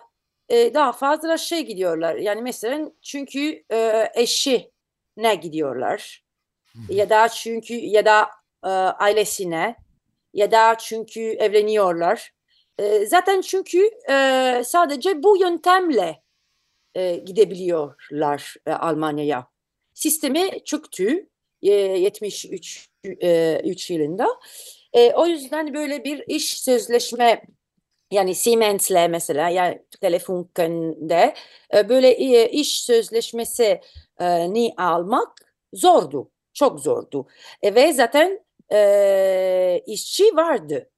e, 0.50 0.74
daha 0.74 0.92
fazla 0.92 1.38
şey 1.38 1.66
gidiyorlar. 1.66 2.16
Yani 2.16 2.42
mesela 2.42 2.92
çünkü 3.02 3.64
e, 3.72 4.10
eşi 4.16 4.72
ne 5.18 5.36
gidiyorlar 5.36 6.26
ya 6.90 7.10
da 7.10 7.30
çünkü 7.30 7.74
ya 7.74 8.06
da 8.06 8.30
e, 8.64 8.70
ailesine 8.70 9.76
ya 10.36 10.52
da 10.52 10.76
çünkü 10.78 11.22
evleniyorlar. 11.22 12.32
E, 12.80 13.06
zaten 13.06 13.42
çünkü 13.42 13.90
e, 14.10 14.62
sadece 14.66 15.24
bu 15.24 15.38
yöntemle 15.38 16.24
e, 16.96 17.16
gidebiliyorlar 17.16 18.56
e, 18.68 18.72
Almanya'ya. 18.72 19.48
Sistemi 19.94 20.64
çöktü 20.66 21.30
e, 21.62 21.72
73 21.72 22.90
e, 23.22 23.62
3 23.64 23.92
yılında. 23.92 24.28
E, 24.94 25.14
o 25.14 25.28
yüzden 25.28 25.74
böyle 25.74 26.04
bir 26.04 26.24
iş 26.28 26.60
sözleşme 26.60 27.42
yani 28.12 28.36
Siemens'le 28.36 29.10
mesela 29.10 29.50
yani 29.50 29.82
Telefunken'de 30.02 31.34
e, 31.76 31.90
böyle 31.90 32.10
e, 32.10 32.50
iş 32.50 32.84
sözleşmesi 32.84 33.82
ni 34.50 34.74
almak 34.78 35.38
zordu. 35.74 36.32
Çok 36.54 36.80
zordu. 36.80 37.28
E, 37.62 37.76
ve 37.76 37.94
zaten 37.94 38.45
e, 38.72 39.82
işçi 39.88 40.24
vardı. 40.36 40.90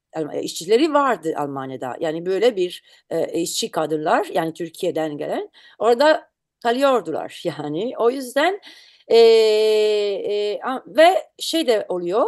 işçileri 0.42 0.94
vardı 0.94 1.34
Almanya'da. 1.36 1.96
Yani 2.00 2.26
böyle 2.26 2.56
bir 2.56 2.82
e, 3.10 3.40
işçi 3.42 3.70
kadınlar 3.70 4.26
yani 4.26 4.54
Türkiye'den 4.54 5.18
gelen 5.18 5.50
orada 5.78 6.30
kalıyordular 6.62 7.42
yani. 7.58 7.94
O 7.98 8.10
yüzden 8.10 8.60
e, 9.08 9.16
e, 9.18 10.60
ve 10.86 11.28
şey 11.38 11.66
de 11.66 11.86
oluyor 11.88 12.26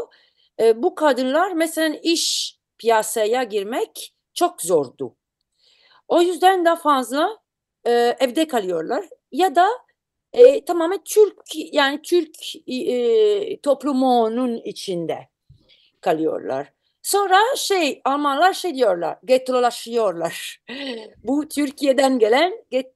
e, 0.60 0.82
bu 0.82 0.94
kadınlar 0.94 1.52
mesela 1.52 1.96
iş 2.02 2.56
piyasaya 2.78 3.42
girmek 3.42 4.14
çok 4.34 4.62
zordu. 4.62 5.16
O 6.08 6.22
yüzden 6.22 6.64
daha 6.64 6.76
fazla 6.76 7.38
e, 7.86 7.90
evde 8.20 8.48
kalıyorlar 8.48 9.04
ya 9.32 9.54
da 9.54 9.68
e, 10.32 10.64
tamamen 10.64 11.00
Türk 11.04 11.42
yani 11.54 12.02
Türk 12.02 12.36
e, 12.66 13.60
toplumunun 13.60 14.56
içinde 14.64 15.29
kalıyorlar. 16.00 16.72
Sonra 17.02 17.38
şey 17.56 18.00
Almanlar 18.04 18.52
şey 18.52 18.74
diyorlar, 18.74 19.18
gettolaşıyorlar. 19.24 20.58
Bu 21.24 21.48
Türkiye'den 21.48 22.18
gelen 22.18 22.64
get, 22.70 22.92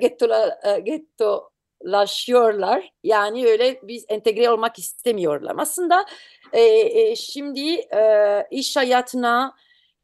gettola, 0.00 0.60
getto 0.84 1.50
uzaklaşıyorlar. 1.86 2.92
Yani 3.04 3.46
öyle 3.46 3.80
biz 3.82 4.04
entegre 4.08 4.50
olmak 4.50 4.78
istemiyorlar. 4.78 5.54
Aslında 5.58 6.06
e, 6.52 6.62
e, 6.62 7.16
şimdi 7.16 7.70
e, 7.70 8.46
iş 8.50 8.76
hayatına, 8.76 9.54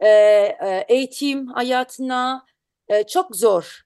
e, 0.00 0.08
e, 0.08 0.84
eğitim 0.88 1.46
hayatına 1.46 2.46
e, 2.88 3.06
çok 3.06 3.36
zor 3.36 3.82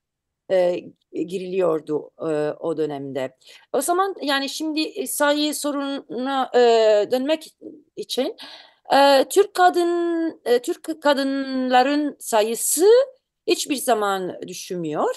e, 0.50 0.80
giriliyordu 1.12 2.10
e, 2.18 2.50
o 2.60 2.76
dönemde. 2.76 3.36
O 3.72 3.80
zaman 3.80 4.14
yani 4.22 4.48
şimdi 4.48 5.06
sayı 5.06 5.54
sorununa 5.54 6.50
e, 6.54 6.60
dönmek 7.10 7.56
için 7.96 8.36
e, 8.94 9.24
Türk 9.30 9.54
kadın 9.54 10.40
e, 10.44 10.62
Türk 10.62 11.02
kadınların 11.02 12.16
sayısı 12.18 12.86
hiçbir 13.46 13.76
zaman 13.76 14.40
düşmüyor 14.48 15.14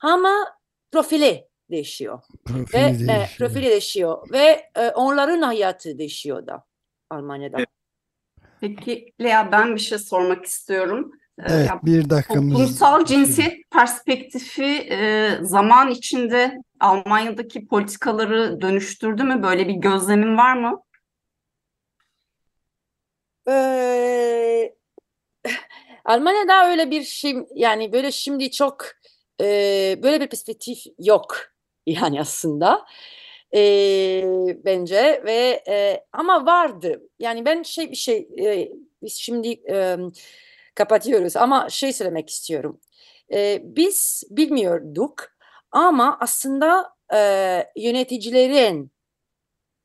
ama 0.00 0.56
profili 0.92 1.48
değişiyor 1.70 2.20
Profili 2.44 2.74
ve 2.74 2.86
e, 2.86 2.98
değişiyor. 2.98 3.28
profili 3.38 3.66
değişiyor 3.66 4.30
ve 4.32 4.70
e, 4.76 4.88
onların 4.88 5.42
hayatı 5.42 5.98
değişiyor 5.98 6.46
da 6.46 6.64
Almanya'da. 7.10 7.58
Peki 8.60 9.12
Lea 9.22 9.52
ben 9.52 9.74
bir 9.74 9.80
şey 9.80 9.98
sormak 9.98 10.44
istiyorum. 10.44 11.12
Ee, 11.48 11.52
Evet 11.52 11.70
bir 11.82 12.10
dakikamız. 12.10 12.52
Toplumsal 12.54 13.04
cinsiyet 13.04 13.70
perspektifi 13.70 14.64
e, 14.90 15.30
zaman 15.40 15.90
içinde 15.90 16.58
Almanya'daki 16.80 17.66
politikaları 17.66 18.60
dönüştürdü 18.60 19.22
mü? 19.22 19.42
Böyle 19.42 19.68
bir 19.68 19.74
gözlemin 19.74 20.36
var 20.36 20.56
mı? 20.56 20.82
Eee, 23.48 24.74
Almanya'da 26.04 26.70
öyle 26.70 26.90
bir 26.90 27.02
şey 27.02 27.36
yani 27.54 27.92
böyle 27.92 28.12
şimdi 28.12 28.50
çok 28.50 28.86
eee, 29.40 29.98
böyle 30.02 30.20
bir 30.20 30.26
perspektif 30.26 30.78
yok 30.98 31.36
yani 31.86 32.20
aslında 32.20 32.86
Eee, 33.52 34.56
bence 34.64 35.22
ve 35.26 35.62
eee, 35.66 36.04
ama 36.12 36.46
vardı 36.46 37.02
yani 37.18 37.44
ben 37.44 37.62
şey 37.62 37.90
bir 37.90 37.96
şey 37.96 38.28
eee, 38.36 38.72
biz 39.02 39.14
şimdi 39.14 39.48
eee, 39.48 39.96
kapatıyoruz 40.74 41.36
ama 41.36 41.68
şey 41.70 41.92
söylemek 41.92 42.30
istiyorum 42.30 42.80
Eee, 43.30 43.62
biz 43.64 44.24
bilmiyorduk 44.30 45.24
ama 45.72 46.16
aslında 46.20 46.94
eee, 47.12 47.72
yöneticilerin 47.76 48.92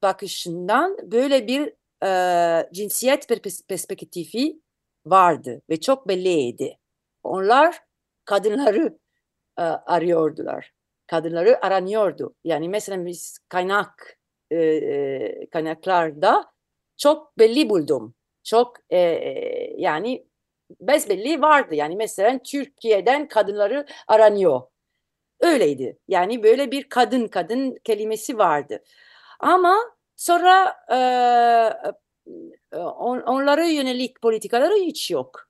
bakışından 0.03 0.97
böyle 1.11 1.47
bir 1.47 1.73
eee, 2.03 2.69
cinsiyet 2.73 3.25
pers- 3.31 3.67
perspektifi 3.67 4.61
vardı 5.05 5.61
ve 5.69 5.81
çok 5.81 6.07
belliydi. 6.07 6.77
Onlar 7.23 7.79
kadınları 8.25 8.99
e, 9.59 9.61
arıyordular. 9.63 10.73
Kadınları 11.07 11.65
aranıyordu. 11.65 12.35
Yani 12.43 12.69
mesela 12.69 13.05
biz 13.05 13.39
kaynak 13.49 14.19
e, 14.51 14.57
e, 14.57 15.47
kaynaklarda 15.51 16.45
çok 16.97 17.39
belli 17.39 17.69
buldum. 17.69 18.15
Çok 18.43 18.77
e, 18.89 18.97
e, 18.99 19.75
yani 19.77 20.27
besbelli 20.81 21.41
vardı. 21.41 21.75
Yani 21.75 21.95
mesela 21.95 22.39
Türkiye'den 22.43 23.27
kadınları 23.27 23.85
aranıyor. 24.07 24.61
Öyleydi. 25.39 25.99
Yani 26.07 26.43
böyle 26.43 26.71
bir 26.71 26.89
kadın 26.89 27.27
kadın 27.27 27.75
kelimesi 27.83 28.37
vardı. 28.37 28.83
Ama 29.39 29.75
sonra 30.15 30.75
e, 30.91 30.97
e, 32.71 32.77
on, 32.77 33.21
onlara 33.21 33.65
yönelik 33.65 34.21
politikaları 34.21 34.75
hiç 34.75 35.11
yok. 35.11 35.47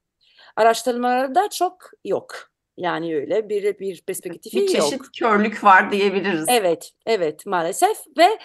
Araştırmalarda 0.56 1.50
çok 1.50 1.78
yok. 2.06 2.36
Yani 2.78 3.16
öyle 3.16 3.50
bir 3.50 3.80
bir 3.80 4.02
perspektifi 4.02 4.58
Bir 4.58 4.62
yok. 4.62 4.90
çeşit 4.90 5.02
körlük 5.20 5.64
var 5.64 5.92
diyebiliriz. 5.92 6.46
Evet, 6.50 6.92
evet 7.06 7.46
maalesef 7.46 7.98
ve 8.18 8.40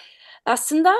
aslında 0.45 0.93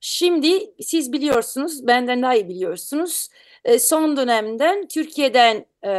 şimdi 0.00 0.74
siz 0.82 1.12
biliyorsunuz, 1.12 1.86
benden 1.86 2.22
daha 2.22 2.34
iyi 2.34 2.48
biliyorsunuz. 2.48 3.28
e, 3.64 3.78
Son 3.78 4.16
dönemden 4.16 4.88
Türkiye'den 4.88 5.66
e, 5.82 5.90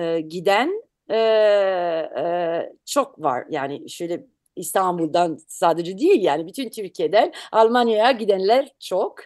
e, 0.00 0.20
giden 0.20 0.82
e, 1.10 1.16
e, 1.16 2.72
çok 2.86 3.22
var. 3.22 3.44
Yani 3.50 3.90
şöyle 3.90 4.26
İstanbul'dan 4.56 5.38
sadece 5.48 5.98
değil 5.98 6.22
yani 6.22 6.46
bütün 6.46 6.68
Türkiye'den 6.70 7.32
Almanya'ya 7.52 8.12
gidenler 8.12 8.68
çok. 8.80 9.18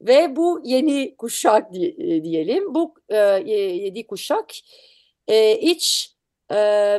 Ve 0.00 0.36
bu 0.36 0.60
yeni 0.64 1.16
kuşak 1.16 1.76
e, 1.76 2.24
diyelim. 2.24 2.74
Bu 2.74 2.94
e, 3.08 3.16
ye- 3.16 3.76
yedi 3.76 4.06
kuşak 4.06 4.50
e, 5.28 5.56
hiç 5.62 6.14
e, 6.52 6.56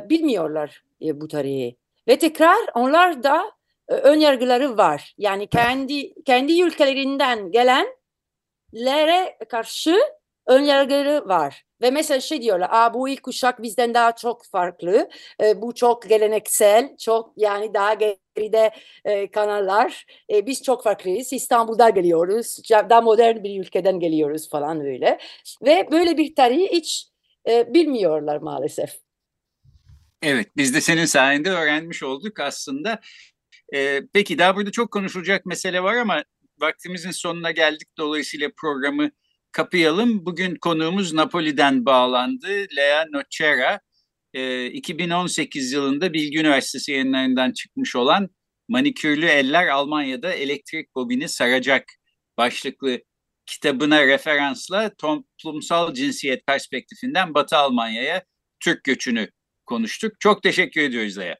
bilmiyorlar 0.09 0.83
e, 1.01 1.21
bu 1.21 1.27
tarihi. 1.27 1.75
Ve 2.07 2.19
tekrar 2.19 2.57
onlar 2.75 3.23
da 3.23 3.51
ön 3.93 4.19
yargıları 4.19 4.77
var. 4.77 5.13
Yani 5.17 5.47
kendi 5.47 6.23
kendi 6.23 6.61
ülkelerinden 6.61 7.51
gelenlere 7.51 9.37
karşı 9.49 9.99
ön 10.47 10.61
yargıları 10.63 11.27
var. 11.27 11.63
Ve 11.81 11.91
mesela 11.91 12.19
şey 12.19 12.41
diyorlar, 12.41 12.69
Aa, 12.71 12.93
bu 12.93 13.09
ilk 13.09 13.23
kuşak 13.23 13.61
bizden 13.61 13.93
daha 13.93 14.15
çok 14.15 14.45
farklı, 14.45 15.09
e, 15.43 15.61
bu 15.61 15.75
çok 15.75 16.09
geleneksel, 16.09 16.97
çok 16.97 17.33
yani 17.37 17.73
daha 17.73 17.93
geride 17.93 18.71
e, 19.05 19.31
kanallar, 19.31 20.05
E, 20.33 20.45
biz 20.45 20.63
çok 20.63 20.83
farklıyız, 20.83 21.33
İstanbul'da 21.33 21.89
geliyoruz, 21.89 22.57
daha 22.69 23.01
modern 23.01 23.43
bir 23.43 23.61
ülkeden 23.61 23.99
geliyoruz 23.99 24.49
falan 24.49 24.81
öyle. 24.81 25.19
Ve 25.61 25.87
böyle 25.91 26.17
bir 26.17 26.35
tarihi 26.35 26.67
hiç 26.71 27.07
e, 27.49 27.73
bilmiyorlar 27.73 28.37
maalesef. 28.37 28.99
Evet, 30.23 30.47
biz 30.57 30.73
de 30.73 30.81
senin 30.81 31.05
sayende 31.05 31.49
öğrenmiş 31.49 32.03
olduk 32.03 32.39
aslında. 32.39 32.99
Ee, 33.73 34.01
peki 34.13 34.37
daha 34.37 34.55
burada 34.55 34.71
çok 34.71 34.91
konuşulacak 34.91 35.45
mesele 35.45 35.83
var 35.83 35.95
ama 35.95 36.23
vaktimizin 36.59 37.11
sonuna 37.11 37.51
geldik. 37.51 37.87
Dolayısıyla 37.97 38.49
programı 38.57 39.11
kapayalım. 39.51 40.25
Bugün 40.25 40.55
konuğumuz 40.55 41.13
Napoli'den 41.13 41.85
bağlandı. 41.85 42.47
Lea 42.77 43.05
Nocera. 43.13 43.79
Ee, 44.33 44.65
2018 44.65 45.71
yılında 45.71 46.13
Bilgi 46.13 46.39
Üniversitesi 46.39 46.91
yayınlarından 46.91 47.51
çıkmış 47.51 47.95
olan 47.95 48.29
Manikürlü 48.69 49.25
Eller 49.25 49.67
Almanya'da 49.67 50.33
Elektrik 50.33 50.95
Bobini 50.95 51.29
Saracak 51.29 51.85
başlıklı 52.37 53.01
kitabına 53.45 54.07
referansla 54.07 54.91
toplumsal 54.95 55.93
cinsiyet 55.93 56.47
perspektifinden 56.47 57.33
Batı 57.33 57.57
Almanya'ya 57.57 58.23
Türk 58.59 58.83
göçünü 58.83 59.29
konuştuk. 59.65 60.19
Çok 60.19 60.43
teşekkür 60.43 60.81
ediyoruz 60.81 61.17
Lea. 61.17 61.37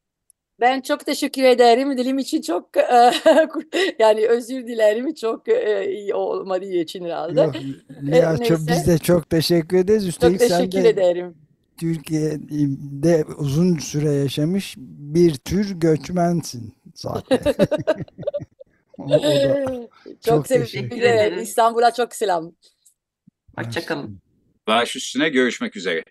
Ben 0.62 0.82
çok 0.82 1.06
teşekkür 1.06 1.43
ederim. 1.43 1.97
Dilim 1.97 2.19
için 2.19 2.41
çok 2.41 2.78
e, 2.78 3.12
yani 4.00 4.28
özür 4.28 4.67
dilerim 4.67 5.13
çok 5.13 5.47
e, 5.47 5.91
iyi 5.91 6.15
olmadığı 6.15 6.74
için 6.74 7.06
herhalde. 7.06 7.41
Yok, 7.41 7.56
Lia, 8.04 8.38
çok, 8.38 8.60
biz 8.60 8.88
de 8.88 8.97
çok 8.97 9.30
teşekkür 9.30 9.78
ederiz. 9.78 10.04
Çok 10.04 10.10
Üstelik 10.10 10.41
sen 10.41 10.47
teşekkür 10.47 10.84
de 10.84 10.89
ederim. 10.89 11.36
Türkiye'de 11.78 13.26
uzun 13.38 13.78
süre 13.78 14.12
yaşamış 14.12 14.76
bir 14.78 15.36
tür 15.36 15.71
göçmensin 15.71 16.74
zaten. 16.95 17.39
o, 18.97 19.04
o 19.04 19.24
da 19.24 19.65
çok, 20.06 20.24
çok 20.24 20.47
teşekkür 20.47 21.02
ederim. 21.02 21.39
İstanbul'a 21.39 21.93
çok 21.93 22.15
selam. 22.15 22.52
Hoşçakalın. 23.58 24.19
Baş 24.67 24.95
üstüne 24.95 25.30
görüşmek 25.30 25.76
üzere. 25.76 26.04